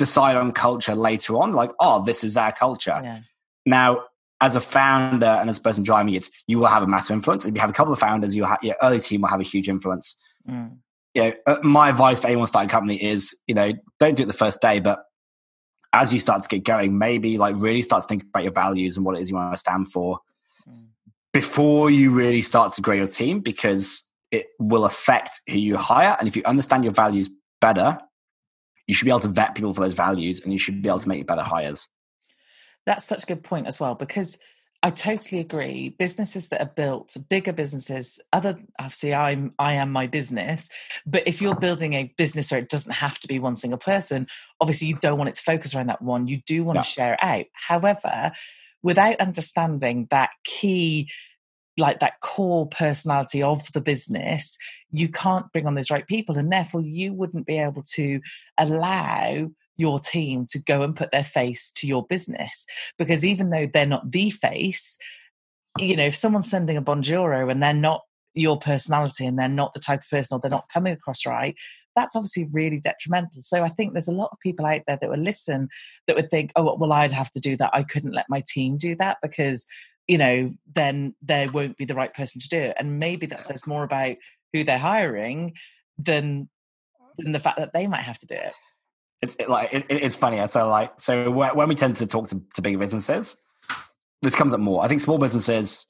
[0.00, 1.52] decide on culture later on.
[1.52, 2.98] Like, oh, this is our culture.
[3.02, 3.20] Yeah.
[3.66, 4.04] Now,
[4.40, 7.44] as a founder and as a person driving it, you will have a massive influence.
[7.44, 9.68] If you have a couple of founders, your your early team will have a huge
[9.68, 10.16] influence.
[10.48, 10.78] Mm.
[11.14, 14.22] You know, uh, my advice for anyone starting a company is, you know, don't do
[14.22, 15.00] it the first day, but
[15.92, 18.96] as you start to get going, maybe like really start to think about your values
[18.96, 20.20] and what it is you want to stand for
[20.68, 20.86] mm.
[21.32, 26.16] before you really start to grow your team because it will affect who you hire.
[26.18, 27.28] And if you understand your values
[27.60, 27.98] better,
[28.86, 31.00] you should be able to vet people for those values and you should be able
[31.00, 31.88] to make better hires.
[32.86, 34.38] That's such a good point as well because
[34.82, 35.90] I totally agree.
[35.90, 40.70] Businesses that are built, bigger businesses, other obviously I'm I am my business,
[41.06, 44.26] but if you're building a business where it doesn't have to be one single person,
[44.60, 46.28] obviously you don't want it to focus around that one.
[46.28, 46.82] You do want yeah.
[46.82, 47.46] to share it out.
[47.52, 48.32] However,
[48.82, 51.10] without understanding that key
[51.76, 54.56] like that core personality of the business,
[54.90, 56.36] you can't bring on those right people.
[56.38, 58.20] And therefore, you wouldn't be able to
[58.58, 62.66] allow your team to go and put their face to your business.
[62.98, 64.98] Because even though they're not the face
[65.78, 68.02] you know if someone's sending a bonjoro and they're not
[68.34, 71.56] your personality and they're not the type of person or they're not coming across right
[71.96, 73.40] that's obviously really detrimental.
[73.40, 75.68] So i think there's a lot of people out there that would listen
[76.06, 77.70] that would think oh well i'd have to do that.
[77.72, 79.66] I couldn't let my team do that because
[80.06, 82.76] you know then there won't be the right person to do it.
[82.78, 84.16] And maybe that says more about
[84.52, 85.54] who they're hiring
[85.98, 86.48] than
[87.18, 88.52] than the fact that they might have to do it
[89.22, 90.46] it's it, like it, it's funny.
[90.46, 93.36] So like so when we tend to talk to, to bigger businesses,
[94.22, 94.84] this comes up more.
[94.84, 95.86] I think small businesses.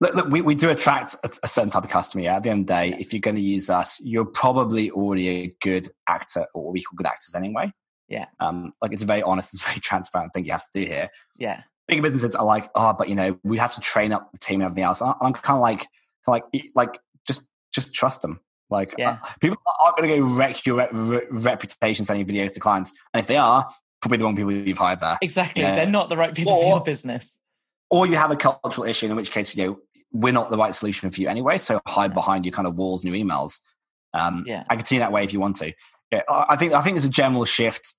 [0.00, 2.24] Look, look we, we do attract a, a, certain type of customer.
[2.24, 2.36] Yeah?
[2.36, 5.28] At the end of the day, if you're going to use us, you're probably already
[5.28, 7.72] a good actor, or we call good actors anyway.
[8.08, 8.26] Yeah.
[8.38, 11.08] Um, like it's a very honest, it's very transparent thing you have to do here.
[11.38, 11.62] Yeah.
[11.88, 14.60] Bigger businesses are like, oh, but you know, we have to train up the team
[14.60, 15.00] and everything else.
[15.00, 15.86] I'm kind of like,
[16.26, 18.40] like, like, just, just trust them.
[18.68, 19.18] Like, yeah.
[19.22, 22.92] uh, people aren't going to go wreck your re- re- reputation sending videos to clients.
[23.14, 23.68] And if they are,
[24.00, 25.18] probably the wrong people you've hired there.
[25.22, 25.62] Exactly.
[25.62, 25.76] You know?
[25.76, 27.38] They're not the right people or, for your business.
[27.90, 29.78] Or you have a cultural issue, in which case, you know,
[30.12, 31.58] we're not the right solution for you anyway.
[31.58, 33.60] So hide behind your kind of walls and your emails.
[34.14, 34.64] Um, yeah.
[34.68, 35.72] I continue that way if you want to.
[36.12, 37.94] Yeah, I think I think there's a general shift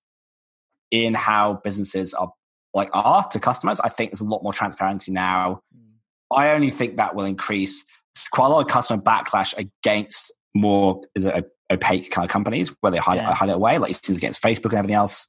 [0.91, 2.32] in how businesses are
[2.73, 3.82] like are to customers.
[3.82, 5.62] I think there's a lot more transparency now.
[5.75, 6.36] Mm.
[6.36, 7.86] I only think that will increase
[8.32, 12.91] quite a lot of customer backlash against more is it opaque kind of companies where
[12.91, 13.34] they hide, yeah.
[13.34, 15.28] hide it away, like since against Facebook and everything else.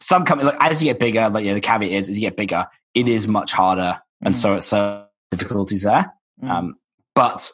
[0.00, 2.20] Some companies, like, as you get bigger, like you know, the caveat is, as you
[2.20, 4.26] get bigger, it is much harder, mm.
[4.26, 6.12] and so it's uh, difficulties there.
[6.42, 6.50] Mm.
[6.50, 6.74] Um,
[7.14, 7.50] but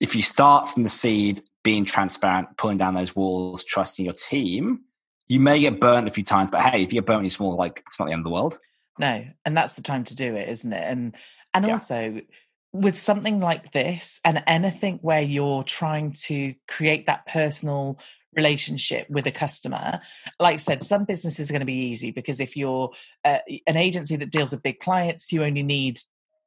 [0.00, 4.80] if you start from the seed, being transparent, pulling down those walls, trusting your team,
[5.28, 6.50] you may get burnt a few times.
[6.50, 8.24] But hey, if you get burnt when you're small, like it's not the end of
[8.24, 8.58] the world.
[8.98, 10.84] No, and that's the time to do it, isn't it?
[10.84, 11.16] And
[11.54, 11.72] and yeah.
[11.72, 12.20] also
[12.72, 17.98] with something like this and anything where you're trying to create that personal
[18.36, 20.00] relationship with a customer
[20.38, 22.92] like i said some businesses are going to be easy because if you're
[23.24, 25.98] uh, an agency that deals with big clients you only need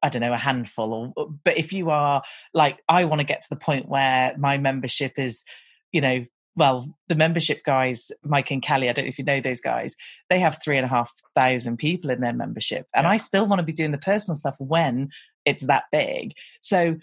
[0.04, 1.14] I don't know, a handful.
[1.16, 4.58] Or, but if you are like, I want to get to the point where my
[4.58, 5.46] membership is,
[5.92, 6.26] you know,
[6.56, 9.96] well, the membership guys, Mike and Kelly, I don't know if you know those guys,
[10.30, 12.86] they have three and a half thousand people in their membership.
[12.94, 13.10] And yeah.
[13.10, 15.10] I still want to be doing the personal stuff when
[15.44, 16.34] it's that big.
[16.60, 16.96] So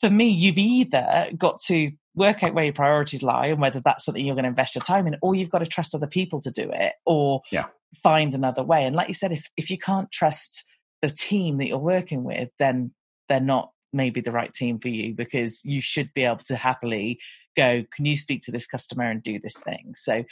[0.00, 4.04] for me, you've either got to work out where your priorities lie and whether that's
[4.04, 6.40] something you're going to invest your time in, or you've got to trust other people
[6.40, 7.66] to do it or yeah.
[8.02, 8.84] find another way.
[8.84, 10.64] And like you said, if, if you can't trust
[11.02, 12.92] the team that you're working with, then
[13.28, 17.20] they're not maybe the right team for you because you should be able to happily
[17.56, 19.92] go, can you speak to this customer and do this thing?
[19.94, 20.24] So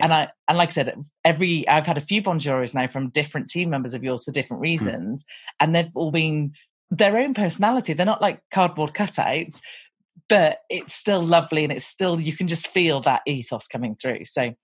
[0.00, 3.48] and I and like I said, every I've had a few bonjoros now from different
[3.48, 4.64] team members of yours for different hmm.
[4.64, 5.26] reasons, mm.
[5.60, 6.52] and they've all been
[6.90, 7.92] their own personality.
[7.92, 9.60] They're not like cardboard cutouts,
[10.28, 14.24] but it's still lovely and it's still you can just feel that ethos coming through.
[14.24, 14.54] So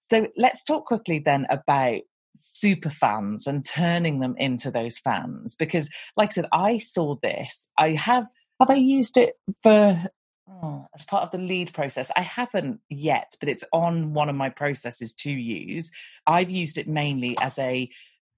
[0.00, 2.00] so let's talk quickly then about
[2.36, 7.68] super fans and turning them into those fans because like I said I saw this
[7.78, 8.26] I have
[8.60, 10.02] have I used it for
[10.48, 12.10] oh, as part of the lead process?
[12.16, 15.90] I haven't yet but it's on one of my processes to use.
[16.26, 17.90] I've used it mainly as a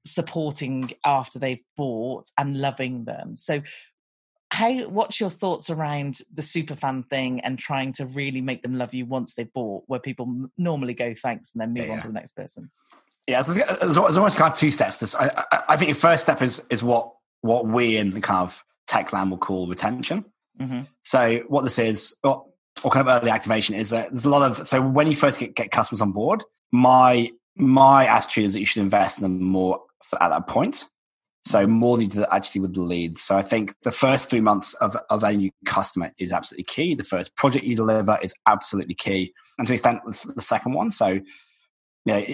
[0.07, 3.37] supporting after they've bought and loving them.
[3.37, 3.63] So
[4.51, 8.79] how what's your thoughts around the super fan thing and trying to really make them
[8.79, 12.01] love you once they've bought where people normally go thanks and then move yeah, on
[12.01, 12.71] to the next person
[13.27, 16.23] yeah so there's, almost kind of two steps this I, I, I, think the first
[16.23, 20.25] step is is what what we in the kind of tech land will call retention
[20.61, 20.83] mm-hmm.
[21.01, 22.47] so what this is or,
[22.83, 25.39] or kind of early activation is that there's a lot of so when you first
[25.39, 29.43] get, get customers on board my my attitude is that you should invest in them
[29.43, 29.81] more
[30.21, 30.87] at that point.
[31.43, 33.21] So more than you did actually with the leads.
[33.21, 36.95] So I think the first three months of, of a new customer is absolutely key.
[36.95, 39.35] The first project you deliver is absolutely key.
[39.59, 40.01] And to the extent
[40.35, 40.91] the second one.
[40.91, 41.23] So, you
[42.07, 42.25] know,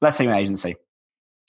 [0.00, 0.76] let's say you're an agency,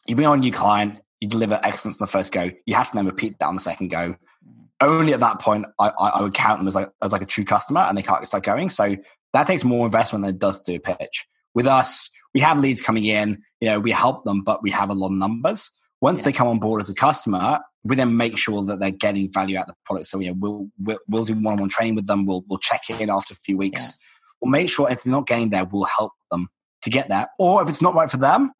[0.07, 2.51] you bring on a new client, you deliver excellence on the first go.
[2.65, 4.13] You have to then repeat that on the second go.
[4.13, 4.63] Mm-hmm.
[4.81, 7.45] Only at that point, I, I would count them as like, as like a true
[7.45, 8.69] customer and they can't start going.
[8.69, 8.95] So
[9.33, 11.25] that takes more investment than it does to do a pitch.
[11.53, 14.89] With us, we have leads coming in, you know, we help them, but we have
[14.89, 15.71] a lot of numbers.
[16.01, 16.25] Once yeah.
[16.25, 19.57] they come on board as a customer, we then make sure that they're getting value
[19.57, 20.05] out of the product.
[20.05, 22.25] So, you know, we'll, we'll, we'll do one-on-one training with them.
[22.25, 23.81] We'll, we'll check in after a few weeks.
[23.81, 24.05] Yeah.
[24.41, 26.49] We'll make sure if they're not getting there, we'll help them
[26.83, 27.27] to get there.
[27.39, 28.51] Or if it's not right for them,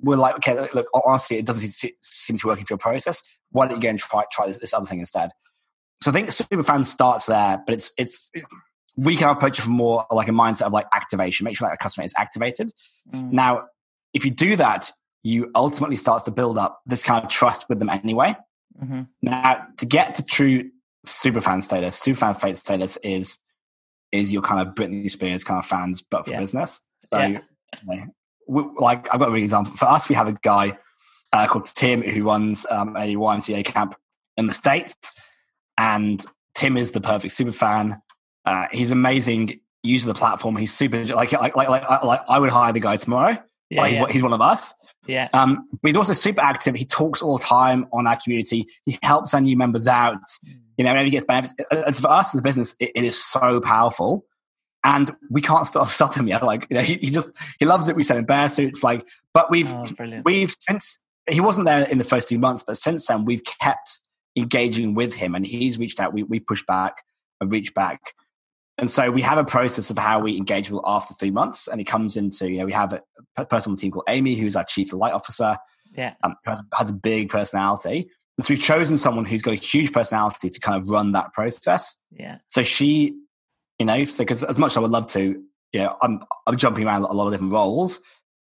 [0.00, 1.68] we're like, okay, look, honestly, it doesn't
[2.02, 3.22] seem to be working for your process.
[3.50, 5.30] Why don't you go and try try this, this other thing instead?
[6.02, 8.30] So I think Superfan starts there, but it's it's
[8.96, 11.74] we can approach it from more like a mindset of like activation, make sure that
[11.74, 12.72] a customer is activated.
[13.12, 13.32] Mm.
[13.32, 13.64] Now,
[14.12, 14.90] if you do that,
[15.22, 18.36] you ultimately start to build up this kind of trust with them anyway.
[18.82, 19.02] Mm-hmm.
[19.22, 20.70] Now, to get to true
[21.06, 23.38] super fan status, super fan status is
[24.12, 26.40] is your kind of Britney Spears kind of fans, but for yeah.
[26.40, 26.80] business.
[27.04, 27.40] So, yeah.
[28.48, 29.74] We, like I've got a real example.
[29.74, 30.78] For us, we have a guy
[31.32, 33.96] uh, called Tim who runs um, a YMCA camp
[34.36, 35.12] in the states,
[35.78, 38.00] and Tim is the perfect super fan.
[38.44, 40.56] Uh, he's amazing user of the platform.
[40.56, 43.38] He's super like like like like, like I would hire the guy tomorrow.
[43.70, 44.06] Yeah, he's, yeah.
[44.10, 44.74] he's one of us.
[45.06, 45.28] Yeah.
[45.32, 46.74] Um, but he's also super active.
[46.74, 48.66] He talks all the time on our community.
[48.86, 50.22] He helps our new members out.
[50.46, 50.58] Mm.
[50.76, 51.54] You know, whenever he gets benefits.
[51.70, 54.24] As for us as a business, it, it is so powerful.
[54.84, 56.42] And we can't stop, stop him yet.
[56.42, 57.96] Like, you know, he, he just, he loves it.
[57.96, 58.84] We send him bear suits.
[58.84, 59.86] Like, but we've, oh,
[60.24, 64.00] we've since, he wasn't there in the first few months, but since then we've kept
[64.36, 66.12] engaging with him and he's reached out.
[66.12, 67.02] We, we push back
[67.40, 68.12] and reach back.
[68.76, 71.66] And so we have a process of how we engage with after three months.
[71.66, 72.92] And it comes into, you know, we have
[73.36, 75.56] a person on the team called Amy, who's our chief light officer.
[75.96, 76.14] Yeah.
[76.24, 78.10] Um, who has, has a big personality.
[78.36, 81.32] And so we've chosen someone who's got a huge personality to kind of run that
[81.32, 81.96] process.
[82.10, 82.38] Yeah.
[82.48, 83.14] So she,
[83.78, 86.56] you know, so because as much as I would love to, you know, I'm, I'm
[86.56, 88.00] jumping around a lot of different roles.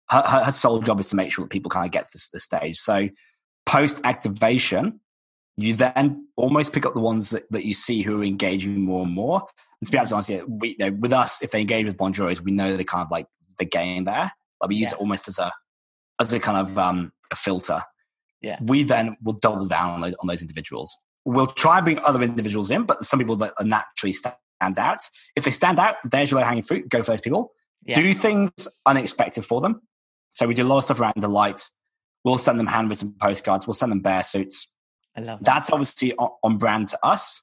[0.10, 2.10] Her, her, her sole job is to make sure that people kind of get to
[2.13, 2.78] this, this stage.
[2.78, 3.10] So
[3.65, 5.00] post activation,
[5.58, 9.04] you then almost pick up the ones that, that you see who are engaging more
[9.04, 9.48] and more.
[9.82, 12.41] And to be honest, yeah, we, you know, with us, if they engage with Bonjoros,
[12.41, 14.32] we know they kind of like the game there.
[14.62, 14.98] Like we use yeah.
[14.98, 15.52] it almost as a
[16.19, 17.82] as a kind of um, a filter.
[18.41, 18.60] Yeah.
[18.62, 20.96] We then will double down on those, on those individuals.
[21.26, 24.36] We'll try and bring other individuals in, but some people that are naturally stand
[24.80, 25.10] out.
[25.36, 26.89] If they stand out, there's your low hanging fruit.
[26.89, 27.54] Go for those people.
[27.86, 27.95] Yeah.
[27.95, 29.82] Do things unexpected for them.
[30.30, 31.69] So we do a lot of stuff around delight.
[32.23, 33.67] We'll send them handwritten postcards.
[33.67, 34.71] We'll send them bear suits.
[35.15, 35.45] I love that.
[35.45, 37.41] That's obviously on, on brand to us.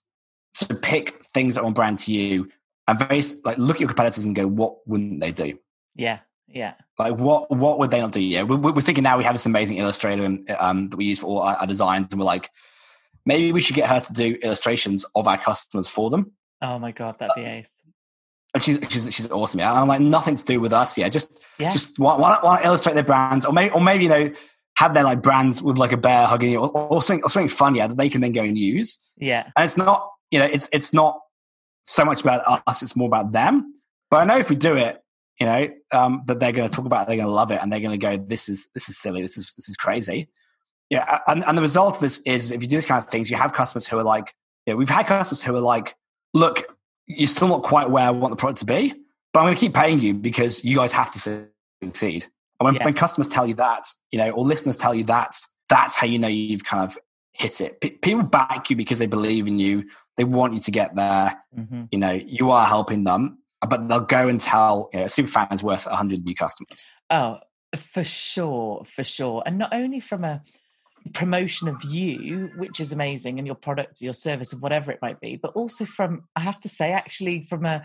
[0.53, 2.49] So pick things that are on brand to you
[2.89, 5.59] and very like look at your competitors and go, what wouldn't they do?
[5.95, 6.75] Yeah, yeah.
[6.99, 8.21] Like what what would they not do?
[8.21, 10.25] Yeah, we're, we're thinking now we have this amazing illustrator
[10.59, 12.51] um, that we use for all our, our, designs, and we're like,
[13.25, 16.33] maybe we should get her to do illustrations of our customers for them.
[16.63, 17.73] Oh my god, that'd be ace.
[18.53, 19.61] And she's she's she's awesome.
[19.61, 20.99] Yeah, I'm like nothing to do with us.
[20.99, 21.71] Yeah, just yeah.
[21.71, 24.33] just want, want, want to illustrate their brands, or maybe or maybe you know
[24.77, 27.49] have their like brands with like a bear hugging you, or, or something or something
[27.49, 27.75] fun.
[27.75, 28.99] Yeah, that they can then go and use.
[29.17, 31.21] Yeah, and it's not you know, it's it's not
[31.85, 33.75] so much about us; it's more about them.
[34.11, 35.03] But I know if we do it,
[35.39, 37.61] you know, um, that they're going to talk about, it, they're going to love it,
[37.61, 39.23] and they're going to go, "This is this is silly.
[39.23, 40.29] This is this is crazy."
[40.89, 43.31] Yeah, and, and the result of this is if you do this kind of things,
[43.31, 44.35] you have customers who are like,
[44.67, 45.95] yeah, we've had customers who are like,
[46.35, 46.65] "Look,
[47.07, 48.95] you're still not quite where I want the product to be,
[49.33, 51.49] but I'm going to keep paying you because you guys have to
[51.83, 52.27] succeed."
[52.61, 52.85] And when, yeah.
[52.85, 55.35] when customers tell you that, you know, or listeners tell you that,
[55.69, 56.99] that's how you know you've kind of
[57.33, 57.81] hit it.
[57.81, 59.85] P- people back you because they believe in you.
[60.17, 61.43] They want you to get there.
[61.57, 61.85] Mm-hmm.
[61.91, 65.29] You know, you are helping them, but they'll go and tell you know, a super
[65.29, 66.85] fan is worth 100 new customers.
[67.09, 67.39] Oh,
[67.77, 69.43] for sure, for sure.
[69.47, 70.43] And not only from a
[71.13, 75.21] promotion of you, which is amazing, and your product, your service, and whatever it might
[75.21, 77.85] be, but also from, I have to say, actually, from a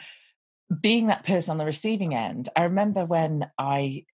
[0.81, 2.49] being that person on the receiving end.
[2.55, 4.05] I remember when I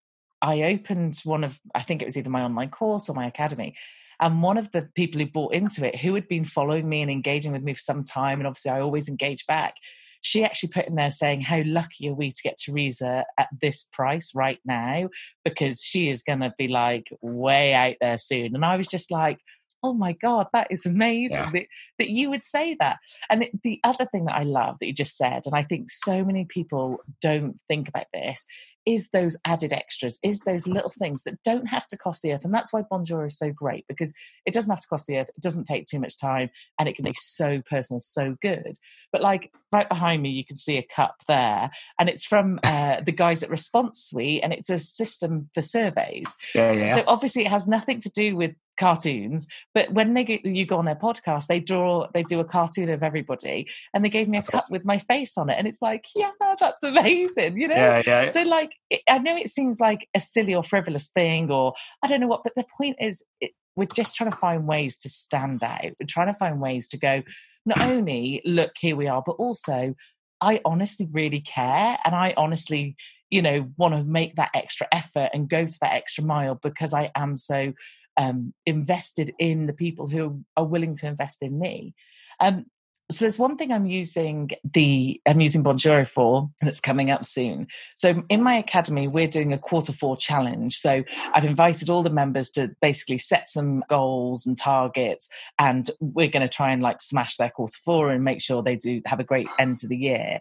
[0.41, 3.75] I opened one of, I think it was either my online course or my academy.
[4.19, 7.11] And one of the people who bought into it, who had been following me and
[7.11, 9.75] engaging with me for some time, and obviously I always engage back,
[10.21, 13.83] she actually put in there saying, How lucky are we to get Teresa at this
[13.91, 15.09] price right now?
[15.43, 18.55] Because she is going to be like way out there soon.
[18.55, 19.39] And I was just like,
[19.83, 21.49] oh my god that is amazing yeah.
[21.51, 21.65] that,
[21.97, 22.97] that you would say that
[23.29, 25.89] and it, the other thing that i love that you just said and i think
[25.89, 28.45] so many people don't think about this
[28.85, 32.45] is those added extras, is those little things that don't have to cost the earth.
[32.45, 34.13] And that's why Bonjoro is so great because
[34.45, 36.95] it doesn't have to cost the earth, it doesn't take too much time, and it
[36.95, 38.77] can be so personal, so good.
[39.11, 43.01] But like right behind me, you can see a cup there, and it's from uh,
[43.01, 46.35] the guys at Response Suite, and it's a system for surveys.
[46.55, 46.95] Yeah, yeah.
[46.95, 50.77] So obviously, it has nothing to do with cartoons but when they get you go
[50.77, 54.37] on their podcast they draw they do a cartoon of everybody and they gave me
[54.37, 57.75] a cup with my face on it and it's like yeah that's amazing you know
[57.75, 58.25] yeah, yeah.
[58.25, 58.73] so like
[59.09, 62.43] i know it seems like a silly or frivolous thing or i don't know what
[62.43, 66.07] but the point is it, we're just trying to find ways to stand out we're
[66.07, 67.21] trying to find ways to go
[67.65, 69.93] not only look here we are but also
[70.39, 72.95] i honestly really care and i honestly
[73.29, 76.93] you know want to make that extra effort and go to that extra mile because
[76.93, 77.73] i am so
[78.21, 81.95] um, invested in the people who are willing to invest in me.
[82.39, 82.65] Um,
[83.09, 87.67] so there's one thing I'm using the I'm using Bonjoro for that's coming up soon.
[87.95, 90.77] So in my academy, we're doing a quarter four challenge.
[90.77, 91.03] So
[91.33, 95.27] I've invited all the members to basically set some goals and targets,
[95.59, 98.77] and we're going to try and like smash their quarter four and make sure they
[98.77, 100.39] do have a great end to the year.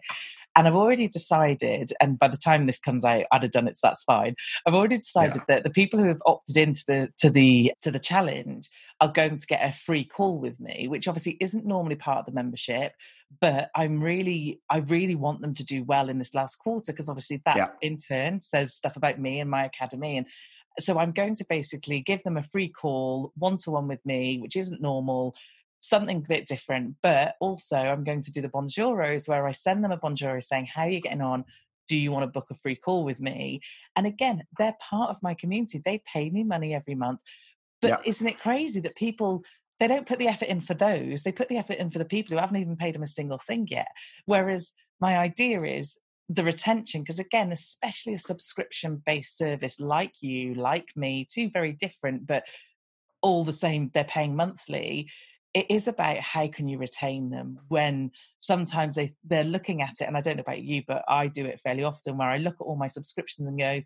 [0.55, 3.77] And I've already decided, and by the time this comes out, I'd have done it,
[3.77, 4.35] so that's fine.
[4.65, 5.43] I've already decided yeah.
[5.47, 9.37] that the people who have opted into the to the to the challenge are going
[9.37, 12.93] to get a free call with me, which obviously isn't normally part of the membership.
[13.39, 17.07] But I'm really, I really want them to do well in this last quarter because
[17.07, 17.67] obviously that yeah.
[17.81, 20.17] in turn says stuff about me and my academy.
[20.17, 20.27] And
[20.79, 24.37] so I'm going to basically give them a free call one to one with me,
[24.39, 25.35] which isn't normal
[25.91, 26.95] something a bit different.
[27.03, 30.65] But also, I'm going to do the bonjoros where I send them a bonjoro saying,
[30.65, 31.45] How are you getting on?
[31.87, 33.61] Do you want to book a free call with me?
[33.95, 35.79] And again, they're part of my community.
[35.83, 37.21] They pay me money every month.
[37.81, 37.97] But yeah.
[38.05, 39.43] isn't it crazy that people
[39.79, 41.23] they don't put the effort in for those.
[41.23, 43.39] They put the effort in for the people who haven't even paid them a single
[43.39, 43.87] thing yet.
[44.25, 45.97] Whereas my idea is
[46.29, 51.71] the retention, because again, especially a subscription based service like you, like me, two very
[51.71, 52.43] different, but
[53.23, 55.09] all the same, they're paying monthly
[55.53, 60.05] it is about how can you retain them when sometimes they they're looking at it
[60.05, 62.55] and i don't know about you but i do it fairly often where i look
[62.55, 63.81] at all my subscriptions and go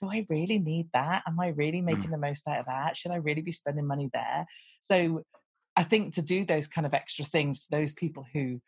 [0.00, 1.84] do i really need that am i really mm.
[1.84, 2.10] making mm.
[2.12, 4.46] the most out of that should i really be spending money there
[4.80, 5.22] so
[5.76, 8.60] i think to do those kind of extra things to those people who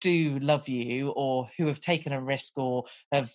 [0.00, 3.30] do love you or who have taken a risk or have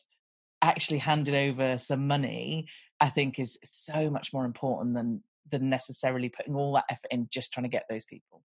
[0.62, 2.68] actually handed over some money
[3.00, 7.28] i think is so much more important than than necessarily putting all that effort in
[7.32, 8.42] just trying to get those people.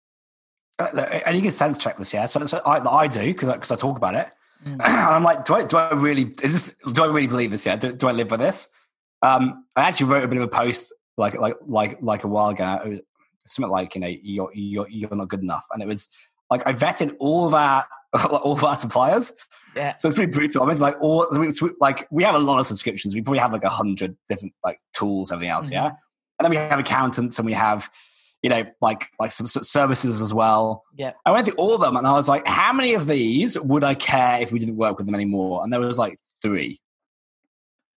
[0.78, 2.24] Uh, and you can sense check this, yeah.
[2.26, 4.28] So, so I, I do because because I, talk about it.
[4.64, 4.80] Mm.
[4.82, 7.66] and I'm like, do I do I really is this do I really believe this?
[7.66, 8.70] Yeah, do, do I live by this?
[9.20, 12.49] Um, I actually wrote a bit of a post like like like like a while
[12.49, 12.80] ago.
[12.82, 13.01] It was
[13.47, 16.09] something like you know you're you're you're not good enough, and it was
[16.51, 17.84] like I vetted all of our
[18.30, 19.34] all of our suppliers.
[19.76, 19.99] Yeah.
[19.99, 20.62] So it's pretty brutal.
[20.62, 21.26] I mean, like all
[21.78, 23.14] like we have a lot of subscriptions.
[23.14, 25.66] We probably have like a hundred different like tools, everything else.
[25.66, 25.74] Mm-hmm.
[25.74, 25.92] Yeah
[26.39, 27.91] and then we have accountants and we have
[28.43, 30.85] you know like like some services as well.
[30.97, 31.12] Yeah.
[31.24, 33.85] I went through all of them and i was like how many of these would
[33.85, 35.62] i care if we didn't work with them anymore?
[35.62, 36.80] And there was like three.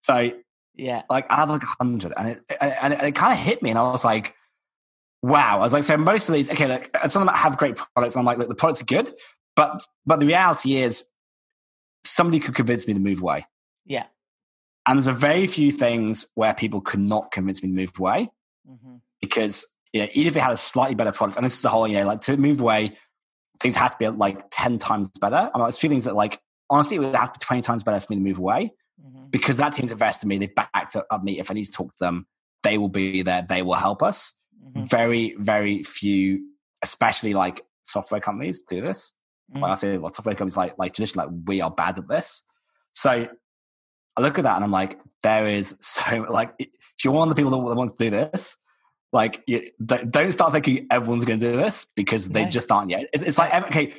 [0.02, 0.32] So
[0.76, 1.02] yeah.
[1.10, 3.72] like i had like a hundred and it and it, it kind of hit me
[3.72, 4.36] and i was like
[5.24, 5.58] wow.
[5.58, 8.16] I was like so most of these okay like some of them have great products
[8.16, 9.12] and i'm like look the products are good
[9.56, 11.04] but but the reality is
[12.06, 13.46] somebody could convince me to move away.
[13.86, 14.06] Yeah
[14.88, 18.30] and there's a very few things where people could not convince me to move away
[18.70, 18.96] mm-hmm.
[19.22, 21.70] because you know, even if they had a slightly better product, and this is a
[21.70, 22.98] whole, you know, like to move away,
[23.60, 25.50] things have to be like 10 times better.
[25.54, 28.00] I mean, it's feelings that like, honestly, it would have to be 20 times better
[28.00, 28.74] for me to move away.
[29.00, 29.30] Mm-hmm.
[29.30, 30.38] because that team's invested in me.
[30.40, 31.40] They backed up me.
[31.40, 32.26] If I need to talk to them,
[32.64, 33.46] they will be there.
[33.48, 34.34] They will help us.
[34.66, 34.86] Mm-hmm.
[34.86, 36.48] Very, very few,
[36.82, 39.14] especially like software companies, do this.
[39.52, 39.62] Mm-hmm.
[39.62, 42.42] When I say what software companies like like traditionally, like we are bad at this.
[42.92, 43.28] So
[44.18, 46.70] I look at that and I'm like, there is so like if
[47.04, 48.58] you're one of the people that wants to do this,
[49.14, 53.08] like you, don't start thinking everyone's going to do this because they just aren't yet.
[53.14, 53.94] It's, it's like okay,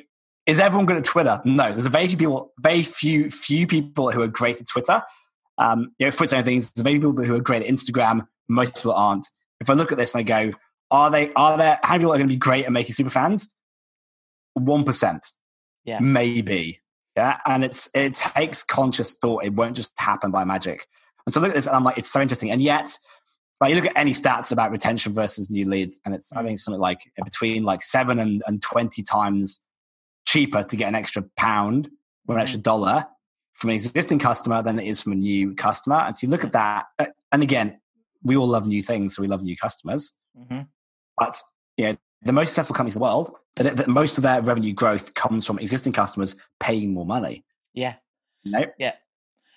[0.45, 1.41] is everyone good at Twitter?
[1.45, 5.01] No, there's a very few people, very few few people who are great at Twitter.
[5.57, 8.27] Um, you know, for certain things, there's very few people who are great at Instagram.
[8.47, 9.27] Most people aren't.
[9.59, 10.57] If I look at this and I go,
[10.91, 11.31] are they?
[11.33, 11.79] Are there?
[11.83, 13.53] How many people are going to be great at making super fans?
[14.53, 15.25] One percent.
[15.85, 16.79] Yeah, maybe.
[17.19, 19.43] Yeah, and it's it takes conscious thought.
[19.43, 20.87] It won't just happen by magic.
[21.25, 22.49] And so look at this, and I'm like, it's so interesting.
[22.49, 22.97] And yet,
[23.59, 26.59] like you look at any stats about retention versus new leads, and it's I think
[26.59, 29.59] something like between like seven and, and twenty times
[30.25, 31.89] cheaper to get an extra pound
[32.29, 33.03] or an extra dollar
[33.53, 35.97] from an existing customer than it is from a new customer.
[35.97, 37.81] And so you look at that, uh, and again,
[38.23, 40.13] we all love new things, so we love new customers.
[40.39, 40.61] Mm-hmm.
[41.17, 41.41] But
[41.75, 45.13] yeah, the most successful companies in the world, that, that most of their revenue growth
[45.13, 47.43] comes from existing customers paying more money.
[47.73, 47.95] Yeah.
[48.43, 48.65] You know?
[48.77, 48.93] Yeah.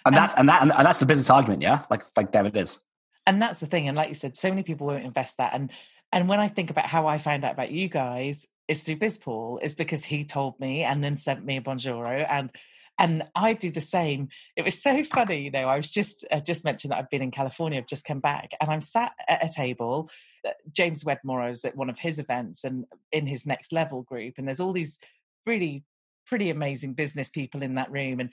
[0.04, 1.82] And, and that's and that and, and that's the business argument, yeah.
[1.90, 2.80] Like like there it is.
[3.26, 3.86] And that's the thing.
[3.86, 5.54] And like you said, so many people won't invest that.
[5.54, 5.70] And
[6.10, 9.62] and when I think about how I found out about you guys is through BizPaul,
[9.62, 12.26] is because he told me and then sent me a Bonjoro.
[12.28, 12.50] And
[12.99, 14.28] and I do the same.
[14.57, 15.68] It was so funny, you know.
[15.68, 17.78] I was just uh, just mentioned that I've been in California.
[17.78, 20.11] I've just come back, and I'm sat at a table.
[20.47, 24.34] Uh, James Wedmore is at one of his events, and in his next level group,
[24.38, 24.99] and there's all these
[25.47, 25.84] really
[26.26, 28.30] pretty amazing business people in that room, and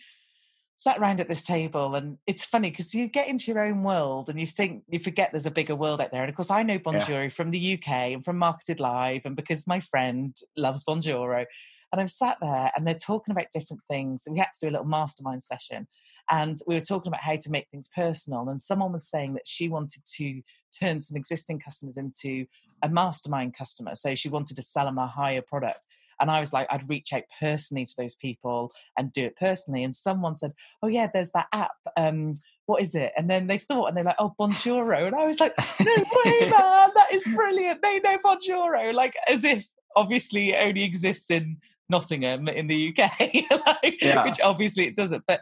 [0.75, 4.29] sat around at this table and it's funny because you get into your own world
[4.29, 6.63] and you think you forget there's a bigger world out there and of course i
[6.63, 7.29] know bonjoro yeah.
[7.29, 11.45] from the uk and from marketed live and because my friend loves bonjoro
[11.91, 14.69] and i'm sat there and they're talking about different things and we had to do
[14.69, 15.87] a little mastermind session
[16.29, 19.47] and we were talking about how to make things personal and someone was saying that
[19.47, 20.41] she wanted to
[20.77, 22.45] turn some existing customers into
[22.83, 25.85] a mastermind customer so she wanted to sell them a higher product
[26.19, 29.83] and I was like, I'd reach out personally to those people and do it personally.
[29.83, 31.71] And someone said, Oh, yeah, there's that app.
[31.95, 32.33] Um,
[32.65, 33.13] what is it?
[33.17, 35.07] And then they thought, and they're like, Oh, Bonjoro.
[35.07, 37.81] And I was like, No way, man, that is brilliant.
[37.81, 38.93] They know Bonjoro.
[38.93, 39.65] Like, as if
[39.95, 41.57] obviously it only exists in
[41.89, 43.11] Nottingham in the UK,
[43.65, 44.25] like, yeah.
[44.25, 45.23] which obviously it doesn't.
[45.27, 45.41] But,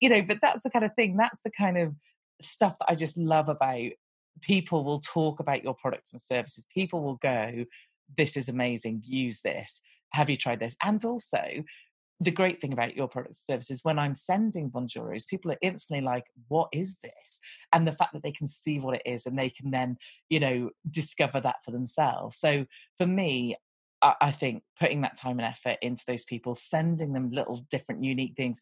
[0.00, 1.94] you know, but that's the kind of thing, that's the kind of
[2.40, 3.90] stuff that I just love about
[4.42, 6.66] people will talk about your products and services.
[6.74, 7.64] People will go,
[8.16, 9.80] this is amazing, use this
[10.16, 10.76] have you tried this?
[10.82, 11.42] And also,
[12.18, 16.02] the great thing about your products and services when I'm sending Bonjoros, people are instantly
[16.02, 17.40] like, what is this?
[17.74, 19.98] And the fact that they can see what it is and they can then,
[20.30, 22.38] you know, discover that for themselves.
[22.38, 22.64] So
[22.96, 23.56] for me,
[24.02, 28.04] I, I think putting that time and effort into those people, sending them little different
[28.04, 28.60] unique things.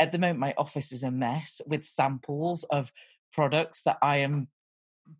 [0.00, 2.92] At the moment, my office is a mess with samples of
[3.32, 4.48] products that I am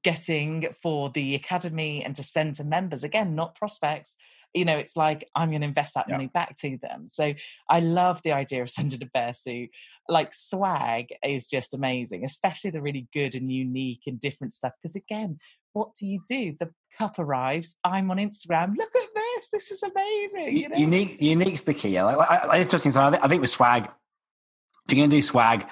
[0.02, 3.04] getting for the academy and to send to members.
[3.04, 4.16] Again not prospects.
[4.54, 6.14] You know it's like i'm going to invest that yeah.
[6.14, 7.08] money back to them.
[7.08, 7.34] So
[7.68, 9.70] i love the idea of sending a bear suit.
[10.08, 14.72] Like swag is just amazing especially the really good and unique and different stuff.
[14.80, 15.38] Because again
[15.72, 19.82] what do you do the cup arrives i'm on instagram look at this this is
[19.82, 20.76] amazing you know?
[20.76, 23.84] unique unique's the key like, like, it's interesting so I, th- I think with swag
[23.84, 23.90] if
[24.94, 25.66] you're going to do swag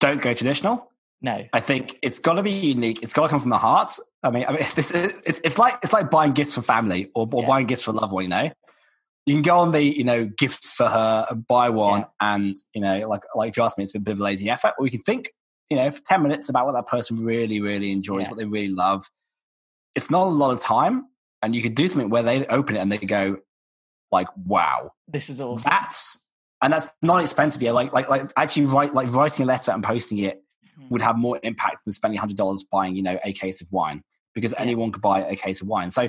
[0.00, 0.88] don't go traditional
[1.20, 3.02] no, I think it's got to be unique.
[3.02, 3.92] It's got to come from the heart.
[4.22, 7.28] I mean, I mean, this it's, it's like it's like buying gifts for family or,
[7.32, 7.48] or yeah.
[7.48, 8.24] buying gifts for a loved one.
[8.24, 8.50] You know,
[9.26, 12.34] you can go on the you know gifts for her and buy one, yeah.
[12.34, 14.48] and you know, like like if you ask me, it's a bit of a lazy
[14.48, 14.74] effort.
[14.78, 15.30] Or you can think,
[15.70, 18.30] you know, for ten minutes about what that person really really enjoys, yeah.
[18.30, 19.04] what they really love.
[19.94, 21.06] It's not a lot of time,
[21.42, 23.38] and you could do something where they open it and they go,
[24.12, 26.24] like, "Wow, this is awesome." That's
[26.62, 27.62] and that's not expensive.
[27.62, 30.42] Yeah, like like like actually write like writing a letter and posting it
[30.90, 34.02] would have more impact than spending hundred dollars buying, you know, a case of wine
[34.34, 34.62] because yeah.
[34.62, 35.90] anyone could buy a case of wine.
[35.90, 36.08] So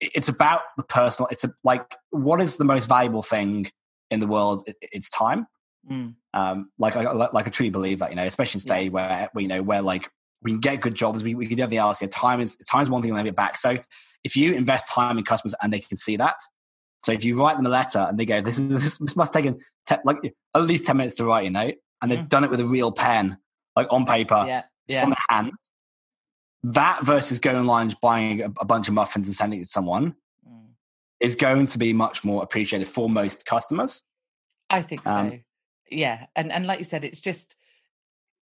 [0.00, 1.28] it's about the personal.
[1.30, 3.70] It's a, like what is the most valuable thing
[4.10, 4.64] in the world?
[4.66, 5.46] It, it's time.
[5.90, 6.14] Mm.
[6.34, 8.90] Um, like I like I truly believe that you know, especially in today yeah.
[8.90, 10.10] where, where you know where like
[10.46, 12.00] we can get good jobs, we, we can do everything else.
[12.00, 13.58] Yeah, time is time is one thing, and then get back.
[13.58, 13.76] So
[14.22, 16.36] if you invest time in customers and they can see that,
[17.02, 19.32] so if you write them a letter and they go, "This is this, this must
[19.32, 19.44] take
[19.86, 20.18] te- like
[20.54, 21.70] at least ten minutes to write," you know,
[22.00, 22.28] and they've mm.
[22.28, 23.38] done it with a real pen
[23.74, 25.00] like on paper yeah, yeah.
[25.00, 25.52] from the hand.
[26.62, 29.70] That versus going online and buying a, a, bunch of muffins and sending it to
[29.70, 30.14] someone
[30.48, 30.68] mm.
[31.20, 34.02] is going to be much more appreciated for most customers.
[34.70, 35.12] I think so.
[35.12, 35.44] Um,
[35.90, 37.56] yeah, and and like you said, it's just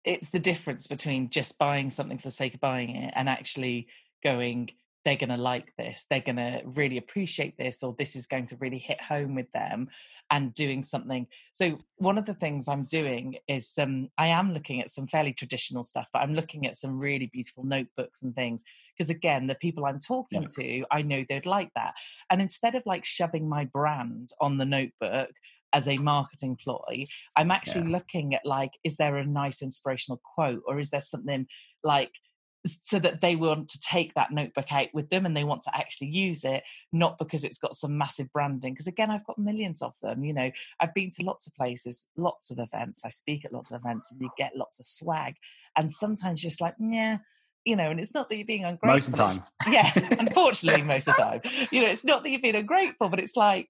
[0.03, 3.87] it's the difference between just buying something for the sake of buying it and actually
[4.23, 4.69] going
[5.07, 6.05] they're going to like this.
[6.09, 9.49] They're going to really appreciate this or this is going to really hit home with
[9.53, 9.87] them
[10.29, 11.27] and doing something.
[11.53, 15.33] So one of the things i'm doing is um, i am looking at some fairly
[15.33, 18.63] traditional stuff but i'm looking at some really beautiful notebooks and things
[18.95, 20.63] because again the people i'm talking yeah.
[20.63, 21.93] to i know they'd like that.
[22.29, 25.31] And instead of like shoving my brand on the notebook
[25.73, 27.05] as a marketing ploy
[27.35, 27.91] i'm actually yeah.
[27.91, 31.47] looking at like is there a nice inspirational quote or is there something
[31.83, 32.11] like
[32.65, 35.75] so that they want to take that notebook out with them and they want to
[35.75, 39.81] actually use it not because it's got some massive branding because again i've got millions
[39.81, 43.45] of them you know i've been to lots of places lots of events i speak
[43.45, 45.35] at lots of events and you get lots of swag
[45.77, 47.17] and sometimes just like yeah
[47.67, 48.87] you know, and it's not that you're being ungrateful.
[48.87, 49.73] Most of the time.
[49.73, 51.41] Yeah, unfortunately, most of the time.
[51.69, 53.67] You know, it's not that you're being ungrateful, but it's like,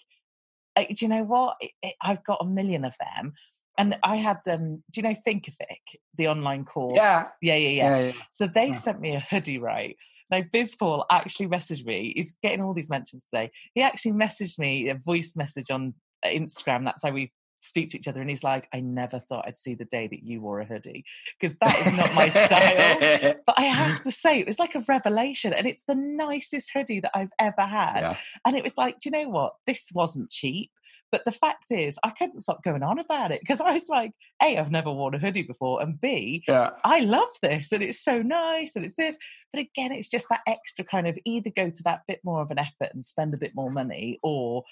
[0.78, 1.58] uh, do you know what?
[1.60, 3.34] It, it, I've got a million of them
[3.78, 6.96] and I had um do you know Thinkific, the online course?
[6.96, 7.24] Yeah.
[7.42, 7.98] Yeah, yeah, yeah.
[7.98, 8.12] yeah, yeah.
[8.32, 8.74] So they yeah.
[8.74, 9.96] sent me a hoodie, right?
[10.30, 13.52] Now Bizpaul actually messaged me, he's getting all these mentions today.
[13.74, 15.94] He actually messaged me a voice message on
[16.26, 16.86] Instagram.
[16.86, 19.74] That's how we speak to each other and he's like i never thought i'd see
[19.74, 21.04] the day that you wore a hoodie
[21.40, 24.84] because that is not my style but i have to say it was like a
[24.88, 28.18] revelation and it's the nicest hoodie that i've ever had yeah.
[28.46, 30.72] and it was like do you know what this wasn't cheap
[31.12, 34.12] but the fact is, I couldn't stop going on about it because I was like,
[34.42, 36.72] A, I've never worn a hoodie before, and B, yeah.
[36.84, 39.18] I love this and it's so nice and it's this.
[39.54, 42.52] But again, it's just that extra kind of either go to that bit more of
[42.52, 44.64] an effort and spend a bit more money or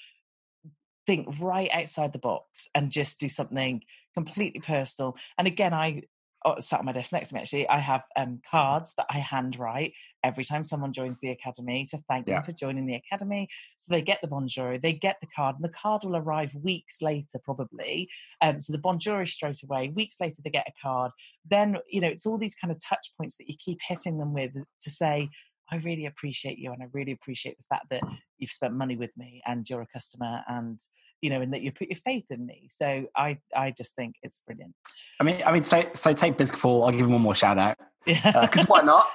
[1.05, 3.81] think right outside the box and just do something
[4.13, 5.15] completely personal.
[5.37, 6.03] And again, I
[6.45, 9.17] oh, sat on my desk next to me actually i have um, cards that i
[9.17, 9.93] handwrite
[10.25, 12.35] every time someone joins the academy to thank yeah.
[12.35, 13.47] them for joining the academy.
[13.77, 17.01] So they get the bonjoro they get the card and the card will arrive weeks
[17.01, 18.09] later probably.
[18.41, 19.89] Um, so the bonjoro is straight away.
[19.89, 21.11] Weeks later they get a card.
[21.49, 24.33] Then you know it's all these kind of touch points that you keep hitting them
[24.33, 25.29] with to say
[25.71, 28.03] I really appreciate you and I really appreciate the fact that
[28.37, 30.79] you've spent money with me and you're a customer and
[31.21, 32.67] you know, and that you put your faith in me.
[32.69, 34.75] So I, I just think it's brilliant.
[35.19, 36.85] I mean, I mean, so so take Bizpaul.
[36.85, 39.07] I'll give him one more shout out because uh, why not?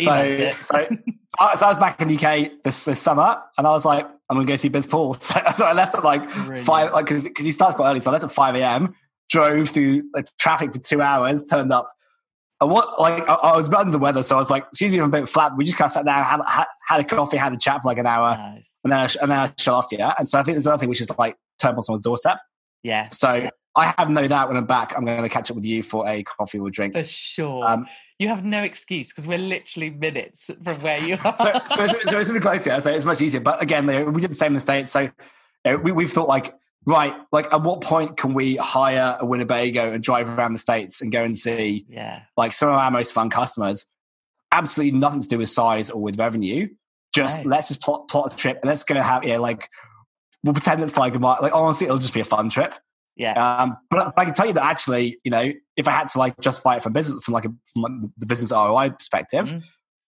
[0.00, 0.86] so, so, so,
[1.38, 4.46] I was back in the UK this, this summer, and I was like, I'm gonna
[4.46, 5.20] go see Bizpaul.
[5.22, 6.66] So, so I left at like Brilliant.
[6.66, 8.00] five, like because he starts quite early.
[8.00, 8.94] So I left at five a.m.
[9.30, 11.90] Drove through like, traffic for two hours, turned up.
[12.64, 14.98] And what like I, I was under the weather, so I was like, excuse me,
[14.98, 15.52] I'm a bit flat.
[15.56, 17.88] We just kind of sat down, had, had, had a coffee, had a chat for
[17.88, 19.86] like an hour, nice and then I, and then I shut off.
[19.92, 22.38] Yeah, and so I think there's another thing which is like turn on someone's doorstep.
[22.82, 23.08] Yeah.
[23.10, 25.82] So I have no doubt when I'm back, I'm going to catch up with you
[25.82, 26.94] for a coffee or drink.
[26.94, 27.68] For sure.
[27.68, 27.86] Um,
[28.18, 31.36] you have no excuse because we're literally minutes from where you are.
[31.36, 32.78] so, so, it's, so it's really close, yeah.
[32.78, 33.40] So it's much easier.
[33.40, 34.92] But again, we did the same in the States.
[34.92, 35.10] So you
[35.64, 36.54] know, we, we've thought like,
[36.86, 41.00] right, like at what point can we hire a Winnebago and drive around the States
[41.00, 42.22] and go and see yeah.
[42.36, 43.86] like some of our most fun customers?
[44.52, 46.68] Absolutely nothing to do with size or with revenue.
[47.14, 47.46] Just right.
[47.46, 49.68] let's just plot, plot a trip and let's go have yeah like
[50.42, 52.74] we'll pretend it's like a like honestly it'll just be a fun trip.
[53.16, 53.32] Yeah.
[53.32, 56.18] Um, but, but, I can tell you that actually, you know, if I had to
[56.18, 59.58] like justify it from business from like a, from the business ROI perspective, mm-hmm.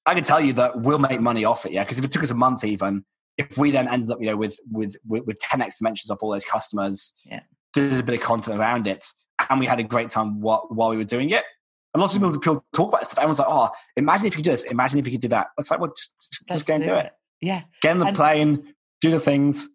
[0.06, 1.72] I can tell you that we'll make money off it.
[1.72, 3.04] Yeah, because if it took us a month, even
[3.38, 6.30] if we then ended up, you know, with with with, with 10x dimensions of all
[6.30, 7.40] those customers, yeah.
[7.72, 9.04] did a bit of content around it,
[9.50, 11.44] and we had a great time while, while we were doing it.
[11.94, 13.18] And lots of people, talk about stuff.
[13.18, 14.64] Everyone's like, "Oh, imagine if you could do this.
[14.64, 16.94] Imagine if you could do that." It's like, well, just just, just go and do
[16.94, 17.06] it.
[17.06, 17.12] it.
[17.40, 19.68] Yeah, get in the and, plane, do the things.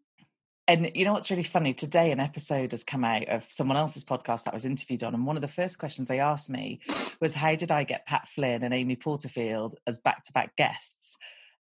[0.67, 1.73] And you know what's really funny?
[1.73, 5.13] Today, an episode has come out of someone else's podcast that I was interviewed on.
[5.13, 6.79] And one of the first questions they asked me
[7.19, 11.17] was, How did I get Pat Flynn and Amy Porterfield as back to back guests,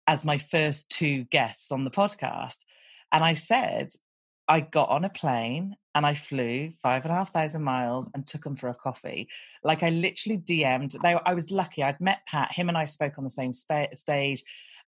[0.08, 2.58] as my first two guests on the podcast?
[3.12, 3.89] And I said,
[4.47, 8.26] I got on a plane and I flew five and a half thousand miles and
[8.26, 9.28] took them for a coffee.
[9.64, 10.95] Like I literally DM'd.
[11.01, 11.84] They, I was lucky.
[11.84, 12.51] I'd met Pat.
[12.51, 14.43] Him and I spoke on the same spa- stage,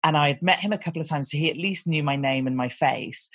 [0.04, 2.16] and I had met him a couple of times, so he at least knew my
[2.16, 3.30] name and my face.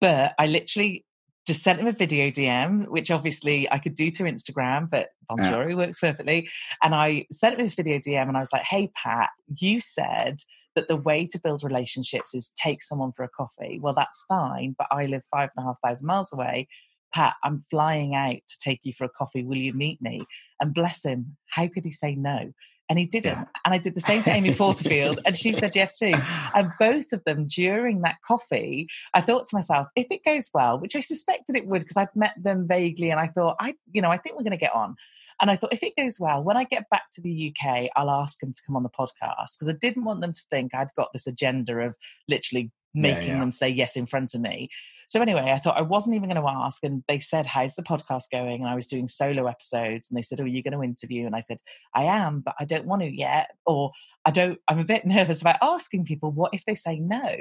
[0.00, 1.04] But I literally
[1.46, 5.70] just sent him a video DM, which obviously I could do through Instagram, but Bonjoro
[5.70, 5.76] yeah.
[5.76, 6.48] works perfectly.
[6.82, 9.30] And I sent him this video DM and I was like, hey, Pat,
[9.60, 10.38] you said
[10.76, 13.80] that the way to build relationships is take someone for a coffee.
[13.82, 16.68] Well, that's fine, but I live five and a half thousand miles away.
[17.12, 19.42] Pat, I'm flying out to take you for a coffee.
[19.42, 20.22] Will you meet me?
[20.60, 22.52] And bless him, how could he say no?
[22.88, 23.32] And he didn't.
[23.32, 23.44] Yeah.
[23.64, 26.14] And I did the same to Amy Porterfield, and she said yes too.
[26.54, 30.78] And both of them during that coffee, I thought to myself, if it goes well,
[30.78, 34.00] which I suspected it would because I'd met them vaguely, and I thought, I, you
[34.00, 34.96] know, I think we're going to get on.
[35.40, 38.10] And I thought, if it goes well, when I get back to the UK, I'll
[38.10, 40.94] ask them to come on the podcast because I didn't want them to think I'd
[40.96, 41.94] got this agenda of
[42.28, 43.40] literally making yeah.
[43.40, 44.68] them say yes in front of me.
[45.08, 47.82] So anyway, I thought I wasn't even going to ask, and they said, "How's the
[47.84, 50.82] podcast going?" And I was doing solo episodes, and they said, "Oh, you're going to
[50.82, 51.58] interview?" And I said,
[51.94, 53.92] "I am, but I don't want to yet, or
[54.24, 54.58] I don't.
[54.66, 56.32] I'm a bit nervous about asking people.
[56.32, 57.36] What if they say no?"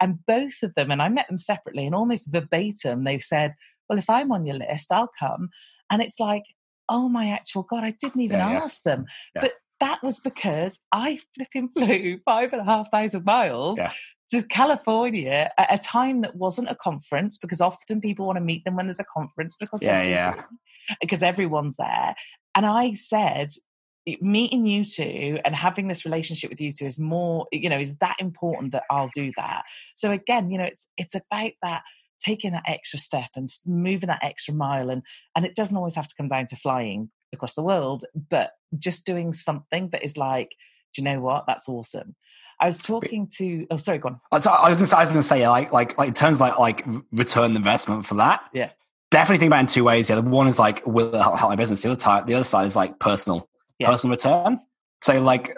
[0.00, 3.54] And both of them, and I met them separately, and almost verbatim, they said,
[3.88, 5.48] "Well, if I'm on your list, I'll come."
[5.90, 6.44] And it's like,
[6.88, 8.58] oh my actual god, I didn't even Yeah, yeah.
[8.58, 9.42] ask them, Yeah.
[9.42, 13.92] but that was because I flipping flew five and a half thousand miles Yeah.
[14.30, 18.64] To California at a time that wasn't a conference because often people want to meet
[18.64, 20.42] them when there's a conference because Yeah, yeah.
[21.00, 22.14] because everyone's there.
[22.54, 23.50] And I said,
[24.20, 27.96] meeting you two and having this relationship with you two is more, you know, is
[27.98, 29.64] that important that I'll do that.
[29.96, 31.82] So again, you know, it's it's about that
[32.24, 35.02] taking that extra step and moving that extra mile and
[35.36, 39.06] and it doesn't always have to come down to flying across the world but just
[39.06, 40.50] doing something that is like
[40.94, 42.16] do you know what that's awesome
[42.60, 45.10] i was talking to oh sorry go on Uh, So I was just, I was
[45.10, 48.40] going to say, like, like, like in terms of like, like return investment for that.
[48.52, 48.70] Yeah.
[49.10, 50.10] Definitely think about it in two ways.
[50.10, 51.82] Yeah, the one is like, will it help my business?
[51.82, 53.48] The other type, the other side is like personal,
[53.78, 53.88] Yeah.
[53.88, 54.60] personal return.
[55.00, 55.50] So like,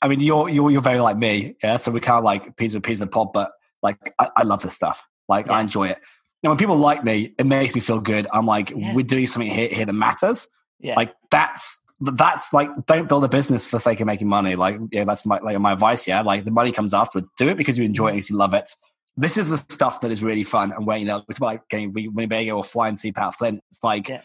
[0.00, 1.76] I mean, you're you're you're very like me, yeah.
[1.78, 3.50] So we kind of like peas with peas in the pod, but
[3.82, 5.06] like, I, I love this stuff.
[5.28, 5.98] Like, I enjoy it.
[6.42, 8.26] And when people like me, it makes me feel good.
[8.32, 8.94] I'm like, Yeah.
[8.94, 10.46] we're doing something here, here that matters.
[10.78, 14.56] yeah Like that's that's like don't build a business for the sake of making money.
[14.56, 16.06] Like yeah, that's my like my advice.
[16.08, 17.30] Yeah, like the money comes afterwards.
[17.36, 18.14] Do it because you enjoy it, mm.
[18.14, 18.70] because you love it.
[19.16, 20.72] This is the stuff that is really fun.
[20.72, 23.34] And when you know it's like getting Winnebago or flying to fly and see Pat
[23.36, 23.60] Flynn.
[23.70, 24.22] It's like Yeah.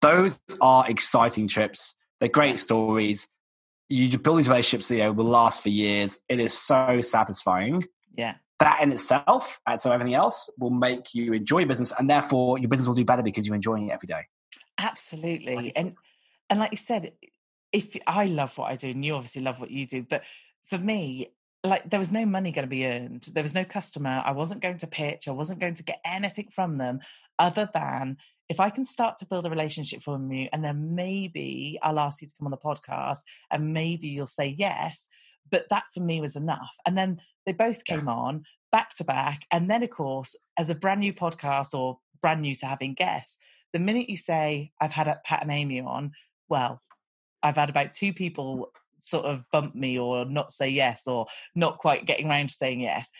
[0.00, 1.94] those are exciting trips.
[2.20, 3.28] They're great stories.
[3.88, 6.18] You build these relationships that you know, will last for years.
[6.28, 7.84] It is so satisfying.
[8.16, 12.10] yeah That in itself, and so everything else, will make you enjoy your business, and
[12.10, 14.22] therefore your business will do better because you're enjoying it every day.
[14.78, 15.94] absolutely and
[16.50, 17.12] and like you said
[17.72, 20.22] if i love what i do and you obviously love what you do but
[20.66, 21.30] for me
[21.62, 23.26] like there was no money going to be earned.
[23.32, 24.22] There was no customer.
[24.22, 25.28] I wasn't going to pitch.
[25.28, 27.00] I wasn't going to get anything from them
[27.38, 28.18] other than
[28.48, 32.20] if i can start to build a relationship from you and then maybe i'll ask
[32.20, 33.20] you to come on the podcast
[33.50, 35.08] and maybe you'll say yes
[35.50, 36.74] but that for me was enough.
[36.86, 37.96] And then they both Yeah.
[37.96, 41.98] came on back to back and then of course as a brand new podcast or
[42.20, 43.38] brand new to having guests
[43.72, 46.12] the minute you say i've had a pat and amy on
[46.48, 46.80] well
[47.42, 48.70] i've had about two people
[49.04, 52.80] sort of bump me or not say yes or not quite getting around to saying
[52.80, 53.10] yes.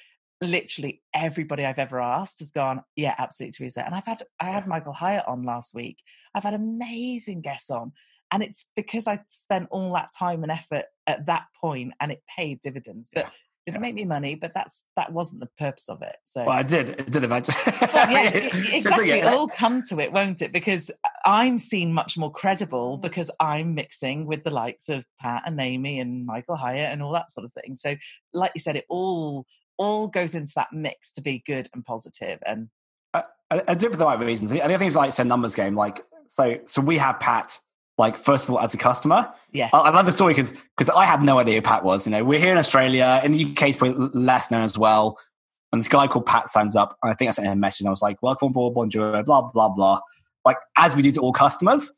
[0.40, 3.84] Literally everybody i've ever asked has gone yeah absolutely teresa.
[3.84, 5.98] And i've had i had michael hyatt on last week.
[6.34, 7.92] I've had amazing guests on.
[8.30, 12.22] And it's because i spent all that time and effort at that point and it
[12.36, 13.10] paid dividends.
[13.14, 13.30] But Yeah,
[13.66, 13.80] didn't yeah.
[13.80, 16.90] make me money but that's that wasn't the purpose of it so Well, I did.
[16.90, 17.56] It did eventually.
[17.80, 18.30] well, yeah,
[18.72, 19.08] exactly.
[19.08, 20.52] yeah, It'll eh come to it, won't it?
[20.52, 22.34] Because uh, I'm seen much more Mm.
[22.34, 27.02] credible because I'm mixing with the likes of Pat and Amy and Michael Hyatt and
[27.02, 27.76] all that sort of thing.
[27.76, 27.96] So,
[28.32, 29.46] like you said, it all
[29.78, 32.38] all goes into that mix to be good and positive.
[32.46, 32.68] And
[33.12, 34.50] uh, I, I do it for the right reasons.
[34.50, 35.74] The other thing is like it's a numbers game.
[35.74, 37.58] Like so, so we have Pat.
[37.96, 40.90] Like first of all, as a customer, yeah, I, I love the story because because
[40.90, 42.06] I had no idea who Pat was.
[42.06, 43.20] You know, we're here in Australia.
[43.22, 45.18] In the UK, it's probably less known as well.
[45.72, 47.82] And this guy called Pat signs up, and I think I sent him a message.
[47.82, 50.00] And I was like, "Welcome aboard, bonjour, blah blah blah,"
[50.44, 51.92] like as we do to all customers.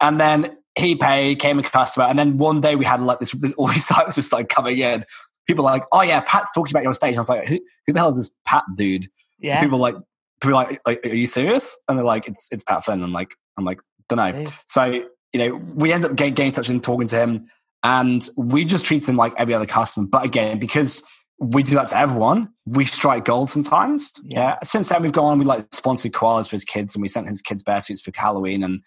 [0.00, 3.32] And then he paid, came a customer, and then one day we had like this.
[3.32, 5.04] this all these types just started coming in.
[5.48, 7.58] People like, "Oh yeah, Pat's talking about you on stage." And I was like, "Who,
[7.86, 9.08] who the hell is this Pat dude?"
[9.40, 9.60] yeah.
[9.60, 9.96] People like,
[10.40, 13.34] people like, like, "Are you serious?" And they're like, "It's it's Pat Flynn." I'm like,
[13.56, 14.44] I'm like, don't know.
[14.66, 15.04] So
[15.34, 17.50] you know, we end up getting, getting in touch and talking to him,
[17.82, 20.06] and we just treat him like every other customer.
[20.06, 21.02] But again, because
[21.38, 24.12] we do that to everyone, we strike gold sometimes.
[24.24, 24.58] Yeah.
[24.62, 25.38] Since then, we've gone on.
[25.40, 28.12] We like sponsored koalas for his kids, and we sent his kids bear suits for
[28.14, 28.80] Halloween, and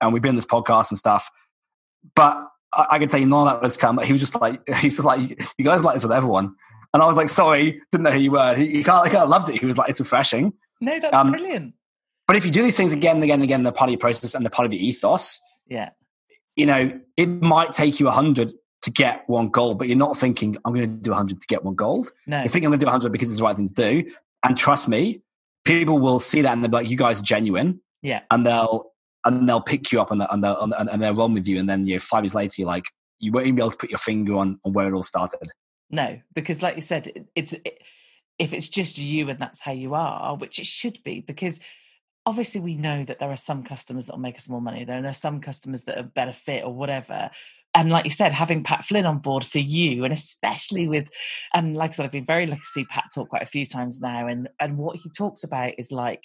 [0.00, 1.30] and we've been on this podcast and stuff.
[2.14, 3.96] But I, I can tell you, none of that was come.
[3.96, 6.54] But he was just like, he's just like, you guys like this with everyone.
[6.92, 8.54] And I was like, sorry, didn't know who you were.
[8.54, 9.58] He, he kind of, kind of loved it.
[9.58, 10.52] He was like, it's refreshing.
[10.80, 11.74] No, that's um, brilliant.
[12.28, 13.98] But if you do these things again and again and again, they're part of your
[13.98, 15.90] process and they're part of your ethos, Yeah,
[16.56, 18.52] you know, it might take you 100
[18.82, 21.64] to get one gold, but you're not thinking, I'm going to do 100 to get
[21.64, 22.10] one gold.
[22.26, 24.10] no, You're thinking, I'm going to do 100 because it's the right thing to do.
[24.44, 25.22] And trust me,
[25.64, 27.80] people will see that and they'll be like, you guys are genuine.
[28.02, 28.92] yeah, And they'll,
[29.24, 31.58] and they'll pick you up and, they'll, and, they'll, and, and they'll run with you.
[31.58, 32.84] And then, you know, five years later, you're like,
[33.18, 35.50] you won't even be able to put your finger on, on where it all started.
[35.90, 36.20] no.
[36.34, 37.78] Because, like you said, it, it's it,
[38.38, 41.60] if it's just you and that's how you are, which it should be, because
[42.26, 44.96] obviously we know that there are some customers that will make us more money there
[44.96, 47.30] and there's some customers that are better fit or whatever
[47.74, 51.08] and like you said having pat flynn on board for you and especially with
[51.52, 53.66] and like i said i've been very lucky to see pat talk quite a few
[53.66, 56.24] times now and and what he talks about is like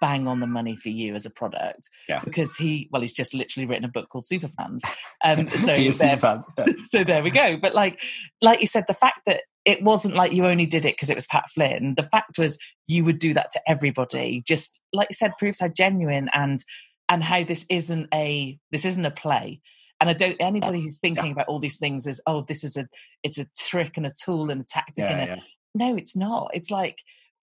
[0.00, 2.20] bang on the money for you as a product Yeah.
[2.24, 4.80] because he well he's just literally written a book called superfans
[5.24, 6.74] um so there- super fan.
[6.86, 8.02] So there we go but like
[8.42, 11.16] like you said the fact that it wasn't like you only did it because it
[11.16, 11.96] was Pat Flynn.
[11.96, 12.56] The fact was
[12.86, 14.42] you would do that to everybody.
[14.46, 16.64] Just like you said, proves how genuine and
[17.08, 19.60] and how this isn't a this isn't a play.
[20.00, 22.88] And I don't anybody who's thinking about all these things is oh this is a
[23.24, 25.40] it's a trick and a tool and a tactic yeah, and a, yeah.
[25.74, 26.50] no it's not.
[26.54, 26.98] It's like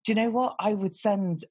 [0.06, 1.42] do you know what I would send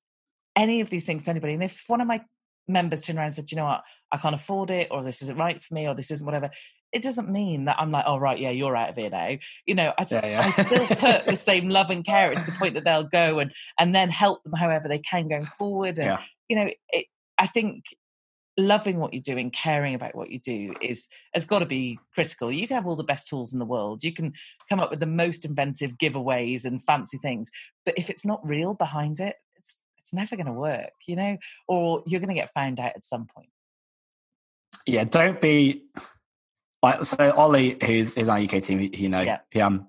[0.57, 2.23] any of these things to anybody and if one of my
[2.69, 5.39] members turned around and said, you know what, I can't afford it, or this isn't
[5.39, 6.51] right for me, or this isn't whatever.
[6.93, 9.37] It doesn't mean that I'm like, oh right, yeah, you're out of here now.
[9.67, 10.41] You know, I, yeah, yeah.
[10.45, 12.33] I still put the same love and care.
[12.33, 15.47] It's the point that they'll go and and then help them however they can going
[15.59, 15.99] forward.
[15.99, 16.23] And yeah.
[16.49, 17.07] you know, it,
[17.39, 17.85] I think
[18.59, 21.99] loving what you do and caring about what you do is has got to be
[22.15, 22.53] critical.
[22.53, 24.05] You can have all the best tools in the world.
[24.05, 24.35] You can
[24.69, 27.51] come up with the most inventive giveaways and fancy things,
[27.87, 31.37] but if it's not real behind it, it's it's never going to work, you know,
[31.69, 33.49] or you're going to get found out at some point.
[34.87, 35.85] Yeah, don't be
[37.03, 37.31] so.
[37.33, 39.39] Ollie, who's who's on our UK team, you know, yeah.
[39.51, 39.87] he um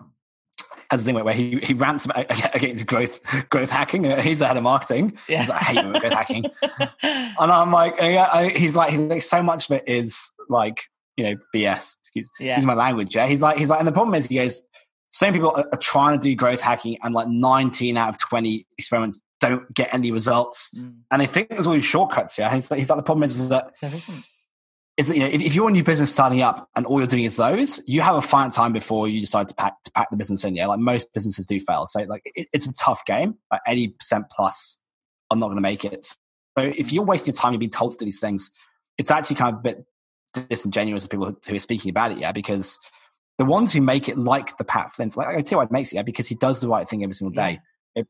[0.89, 2.25] has a thing where he he rants about
[2.55, 3.19] against growth
[3.49, 4.03] growth hacking.
[4.21, 5.17] He's the head of marketing.
[5.27, 5.39] Yeah.
[5.39, 6.45] He's like, I hate growth hacking,
[7.03, 10.83] and I'm like, yeah, he's like, he's like, so much of it is like
[11.17, 11.97] you know BS.
[11.99, 12.53] Excuse, yeah.
[12.53, 13.15] excuse my language.
[13.15, 14.63] Yeah, he's like, he's like, and the problem is, he goes,
[15.09, 18.65] so many people are, trying to do growth hacking, and like 19 out of 20
[18.77, 20.69] experiments don't get any results.
[20.75, 20.95] Mm.
[21.11, 22.37] And I think there's all these shortcuts.
[22.37, 24.25] Yeah, he's, like, he's like the problem is, is that there isn't.
[24.95, 27.23] Is you know if, if, you're a new business starting up and all you're doing
[27.23, 30.17] is those, you have a finite time before you decide to pack to pack the
[30.17, 30.55] business in.
[30.55, 31.87] Yeah, like most businesses do fail.
[31.87, 33.35] So like it, it's a tough game.
[33.51, 34.77] Like eighty percent plus,
[35.31, 36.05] I'm not going to make it.
[36.57, 38.51] So if you're wasting your time, you're being told to do these things.
[38.99, 39.85] It's actually kind of a bit
[40.49, 42.19] disingenuous of people who, who are speaking about it.
[42.19, 42.77] Yeah, because
[43.39, 45.95] the ones who make it like the Pat Flynn's, like I tell you, makes it
[45.95, 47.53] yeah because he does the right thing every single day.
[47.53, 47.57] Yeah.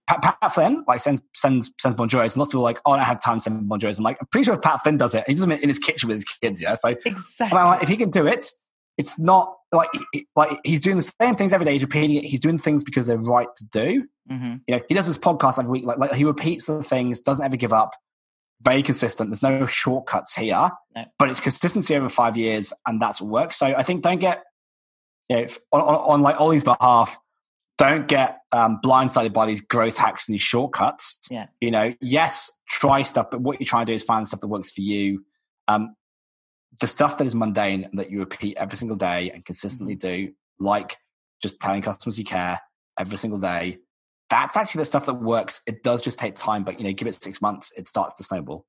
[0.07, 2.93] Pat, Pat, Flynn like sends sends sends bonjoros, and lots of people are like, oh,
[2.93, 3.97] I don't have time to send bonjoros.
[3.97, 5.79] I'm like, I'm pretty sure if Pat Flynn does it, he does them in his
[5.79, 6.61] kitchen with his kids.
[6.61, 7.59] Yeah, so exactly.
[7.59, 8.45] like, if he can do it,
[8.97, 9.89] it's not like
[10.35, 11.73] like he's doing the same things every day.
[11.73, 12.23] He's repeating it.
[12.23, 14.07] He's doing things because they're right to do.
[14.31, 14.55] Mm-hmm.
[14.67, 15.85] You know, he does this podcast every week.
[15.85, 17.91] Like, like he repeats the things, doesn't ever give up.
[18.61, 19.29] Very consistent.
[19.29, 21.05] There's no shortcuts here, no.
[21.19, 23.57] but it's consistency over five years, and that's what works.
[23.57, 24.43] So I think don't get
[25.27, 27.17] you know, on, on, on like Ollie's behalf
[27.89, 31.19] don't get um, blindsided by these growth hacks and these shortcuts.
[31.29, 31.47] Yeah.
[31.61, 34.47] You know, yes, try stuff, but what you're trying to do is find stuff that
[34.47, 35.25] works for you.
[35.67, 35.95] Um,
[36.79, 40.25] the stuff that is mundane that you repeat every single day and consistently mm-hmm.
[40.25, 40.97] do, like
[41.41, 42.59] just telling customers you care
[42.97, 43.79] every single day,
[44.29, 45.61] that's actually the stuff that works.
[45.67, 48.23] It does just take time, but you know, give it six months, it starts to
[48.23, 48.65] snowball.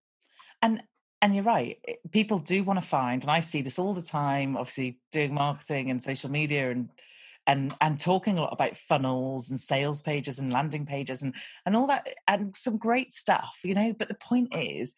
[0.60, 0.82] And
[1.22, 1.78] and you're right.
[2.10, 4.58] People do want to find, and I see this all the time.
[4.58, 6.90] Obviously, doing marketing and social media and
[7.46, 11.34] and and talking a lot about funnels and sales pages and landing pages and
[11.66, 14.94] and all that and some great stuff you know but the point is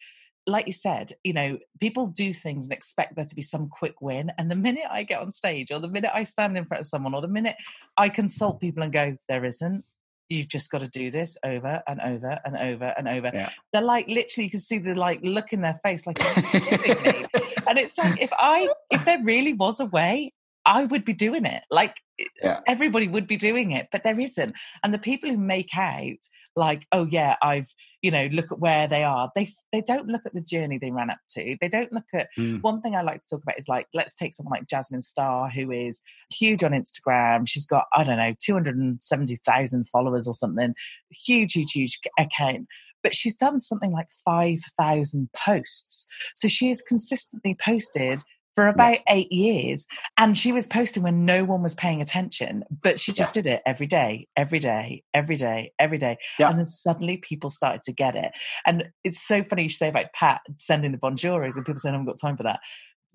[0.47, 4.01] like you said, you know, people do things and expect there to be some quick
[4.01, 4.31] win.
[4.37, 6.85] And the minute I get on stage, or the minute I stand in front of
[6.85, 7.57] someone, or the minute
[7.97, 9.83] I consult people and go, there isn't.
[10.29, 13.31] You've just got to do this over and over and over and over.
[13.33, 13.49] Yeah.
[13.71, 16.19] They're like literally, you can see the like look in their face, like,
[16.53, 20.33] and it's like if I if there really was a way,
[20.65, 21.63] I would be doing it.
[21.69, 21.95] Like
[22.41, 22.61] yeah.
[22.67, 24.55] everybody would be doing it, but there isn't.
[24.83, 26.17] And the people who make out
[26.55, 27.67] like, oh yeah, I've,
[28.01, 29.29] you know, look at where they are.
[29.35, 31.55] They they don't look at the journey they ran up to.
[31.61, 32.61] They don't look at mm.
[32.61, 35.49] one thing I like to talk about is like, let's take someone like Jasmine Star,
[35.49, 36.01] who is
[36.33, 37.47] huge on Instagram.
[37.47, 40.73] She's got, I don't know, 270,000 followers or something.
[41.11, 42.67] Huge, huge, huge account
[43.03, 46.07] but she's done something like 5,000 posts.
[46.35, 48.21] So she has consistently posted
[48.57, 49.13] for about yeah.
[49.13, 49.85] eight years.
[50.17, 53.43] And she was posting when no one was paying attention, but she just yeah.
[53.43, 56.17] did it every day, every day, every day, every day.
[56.39, 56.49] Yeah.
[56.49, 58.31] And then suddenly people started to get it.
[58.65, 61.99] And it's so funny you say about Pat sending the bonjoros and people saying, I
[61.99, 62.61] haven't got time for that.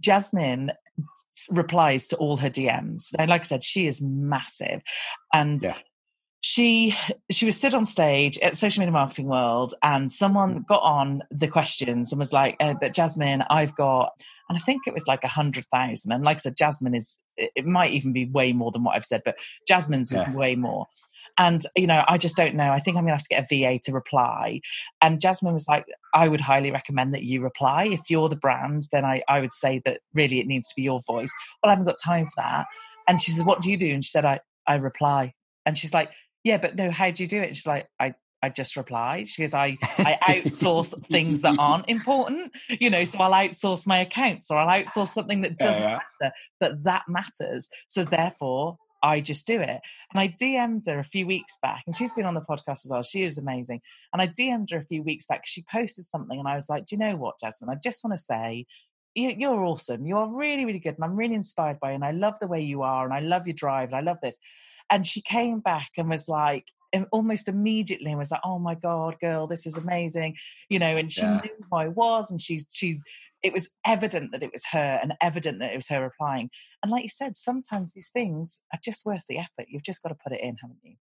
[0.00, 0.70] Jasmine
[1.50, 3.12] replies to all her DMs.
[3.18, 4.80] And like I said, she is massive.
[5.34, 5.76] And yeah
[6.42, 6.94] she
[7.30, 10.66] she was stood on stage at social media marketing world and someone mm.
[10.66, 14.10] got on the questions and was like uh, but jasmine i've got
[14.52, 16.12] and i think it was like a hundred thousand.
[16.12, 19.04] And like i said jasmine is it might even be way more than what i've
[19.04, 20.34] said but jasmine's was yeah.
[20.34, 20.86] way more.
[21.38, 22.70] And you know i just don't know.
[22.70, 24.60] I think i'm gonna have to get a va to reply.
[25.00, 27.84] And jasmine was like i would highly recommend that you reply.
[27.84, 30.82] If you're the brand then i, I would say that really it needs to be
[30.82, 31.32] your voice.
[31.62, 32.66] Well i haven't got time for that.
[33.08, 33.90] And she said what do you do?
[33.90, 35.32] And she said i i reply.
[35.64, 36.10] And she's like
[36.44, 37.48] yeah, but no, how do you do it?
[37.48, 39.24] And she's like, I, I just reply.
[39.24, 44.00] She goes, I, I outsource things that aren't important, you know, so I'll outsource my
[44.00, 47.68] accounts or I'll outsource something that doesn't yeah, matter, but that matters.
[47.88, 49.80] So therefore, I just do it.
[50.12, 52.88] And I DM'd her a few weeks back, and she's been on the podcast as
[52.88, 53.02] well.
[53.02, 53.80] She was amazing.
[54.12, 55.42] And I DM'd her a few weeks back.
[55.44, 57.68] She posted something, and I was like, Do you know what, Jasmine?
[57.68, 58.66] I just want to say
[59.14, 60.06] you, you're awesome.
[60.06, 60.94] You are really, really good.
[60.94, 61.94] And I'm really inspired by you.
[61.96, 63.04] And I love the way you are.
[63.04, 63.88] And I love your drive.
[63.88, 64.38] And I love this.
[64.90, 66.64] And she came back and was like,
[67.10, 70.36] almost immediately and was like, "Oh my god, girl, this is amazing,"
[70.68, 70.96] you know.
[70.96, 71.40] And she yeah.
[71.42, 73.00] knew who I was, and she she
[73.42, 76.50] it was evident that it was her, and evident that it was her replying.
[76.82, 79.66] And like you said, sometimes these things are just worth the effort.
[79.68, 80.96] You've just got to put it in, haven't you?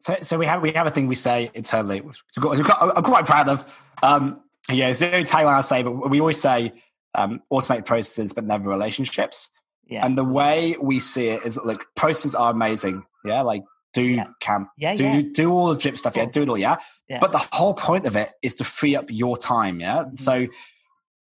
[0.00, 2.66] So, so we have we have a thing we say internally, which we've got, we've
[2.66, 3.80] got, I'm quite proud of.
[4.02, 4.40] Um,
[4.70, 6.72] yeah, it's the only tagline I say, but we always say
[7.14, 9.50] um, automate processes, but never relationships.
[9.86, 10.04] Yeah.
[10.04, 13.04] And the way we see it is like processes are amazing.
[13.24, 13.42] Yeah.
[13.42, 13.62] Like
[13.92, 14.26] do yeah.
[14.40, 15.22] camp, yeah, do, yeah.
[15.32, 16.16] do all the drip stuff.
[16.16, 16.26] Yeah.
[16.26, 16.58] Do it all.
[16.58, 16.76] Yeah?
[17.08, 17.20] yeah.
[17.20, 19.80] But the whole point of it is to free up your time.
[19.80, 20.04] Yeah.
[20.04, 20.16] Mm-hmm.
[20.16, 20.46] So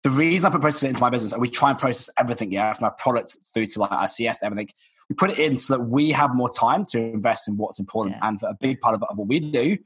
[0.03, 2.51] the reason I put processes into my business and we try and process everything.
[2.51, 2.73] Yeah.
[2.73, 4.69] From our products through to like our CS everything.
[5.09, 8.17] We put it in so that we have more time to invest in what's important.
[8.21, 9.77] And for a big part of, of what we do,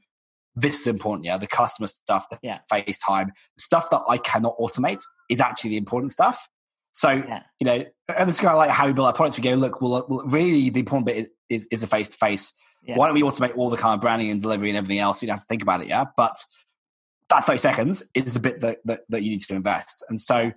[0.56, 1.24] this is important.
[1.24, 1.38] Yeah.
[1.38, 2.58] The customer stuff, the yeah.
[2.70, 6.48] FaceTime, the stuff that I cannot automate is actually the important stuff.
[6.92, 7.42] So, yeah.
[7.58, 7.84] you know,
[8.16, 9.38] and it's kind of like how we build our products.
[9.38, 12.16] We go, look, well, well really the important bit is, is, is the face to
[12.18, 12.52] face.
[12.86, 15.22] Why don't we automate all the kind of branding and delivery and everything else?
[15.22, 15.88] You don't have to think about it.
[15.88, 16.04] Yeah.
[16.16, 16.36] But
[17.30, 20.04] that 30 seconds is the bit that, that, that you need to invest.
[20.08, 20.52] And so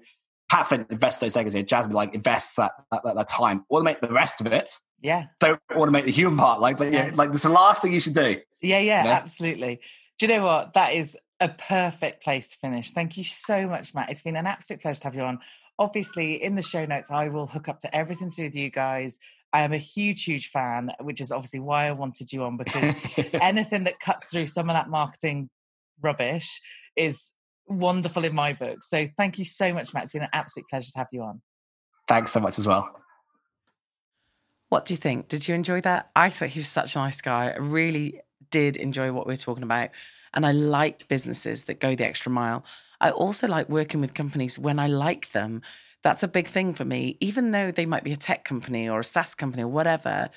[0.50, 1.64] Pat Flynn invest those seconds here.
[1.64, 3.66] Jasmine like invest that, that, that, time.
[3.72, 4.70] Automate the rest of it.
[5.02, 5.26] Yeah.
[5.40, 6.60] Don't automate the human part.
[6.60, 8.40] Like, but yeah, like it's the last thing you should do.
[8.62, 9.16] Yeah, yeah, you know?
[9.16, 9.82] absolutely.
[10.18, 10.74] Do you know what?
[10.74, 12.92] That is a perfect place to finish.
[12.92, 14.10] Thank you so much, Matt.
[14.10, 15.40] It's been an absolute pleasure to have you on
[15.78, 18.70] obviously in the show notes i will hook up to everything to do with you
[18.70, 19.20] guys
[19.56, 22.96] i am a huge huge fan which is obviously why i wanted you on because
[23.34, 25.50] anything that cuts through some of that marketing
[26.02, 26.62] rubbish
[26.96, 27.32] is
[27.68, 28.84] wonderful in my book.
[28.84, 30.04] So thank you so much matt.
[30.04, 31.42] It's been an absolute pleasure to have you on.
[32.08, 33.02] Thanks so much as well.
[34.70, 35.28] What do you think?
[35.28, 36.10] Did you enjoy that?
[36.16, 37.52] I thought he was such a nice guy.
[37.52, 39.90] I really did enjoy what we were talking about
[40.34, 42.66] and i like businesses that go the extra mile.
[43.00, 45.62] I also like working with companies when I like them.
[46.06, 47.18] That's a big thing for me.
[47.20, 50.30] Even though they might be a tech company or a SaaS company or whatever,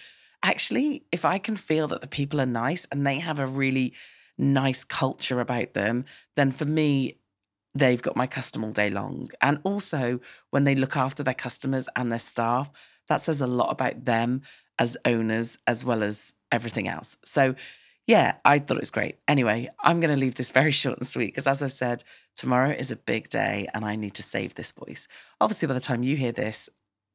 [0.43, 3.93] actually, if I can feel that the people are nice and they have a really
[4.39, 6.07] nice culture about them,
[6.37, 7.19] then for me,
[7.75, 9.29] they've got my custom all day long.
[9.43, 12.71] And also, when they look after their customers and their staff,
[13.09, 14.41] that says a lot about them
[14.79, 17.19] as owners as well as everything else.
[17.27, 17.55] So,
[18.09, 19.19] yeah, I thought it was great.
[19.29, 22.03] Anyway, I'm going to leave this very short and sweet because, as I've said,
[22.35, 25.07] tomorrow is a big day and I need to save this voice.
[25.41, 26.71] Obviously, by the time you hear this,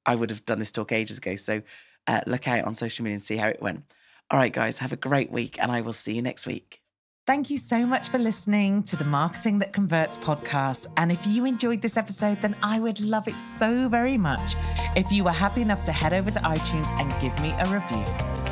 [0.06, 1.36] I would have done this talk ages ago.
[1.36, 1.64] So
[2.06, 3.84] uh, look out on social media and see how it went.
[4.30, 6.80] All right, guys, have a great week and I will see you next week.
[7.26, 10.88] Thank you so much for listening to the Marketing That Converts podcast.
[10.98, 14.56] And if you enjoyed this episode, then I would love it so very much
[14.96, 18.43] if you were happy enough to head over to iTunes and give me a review.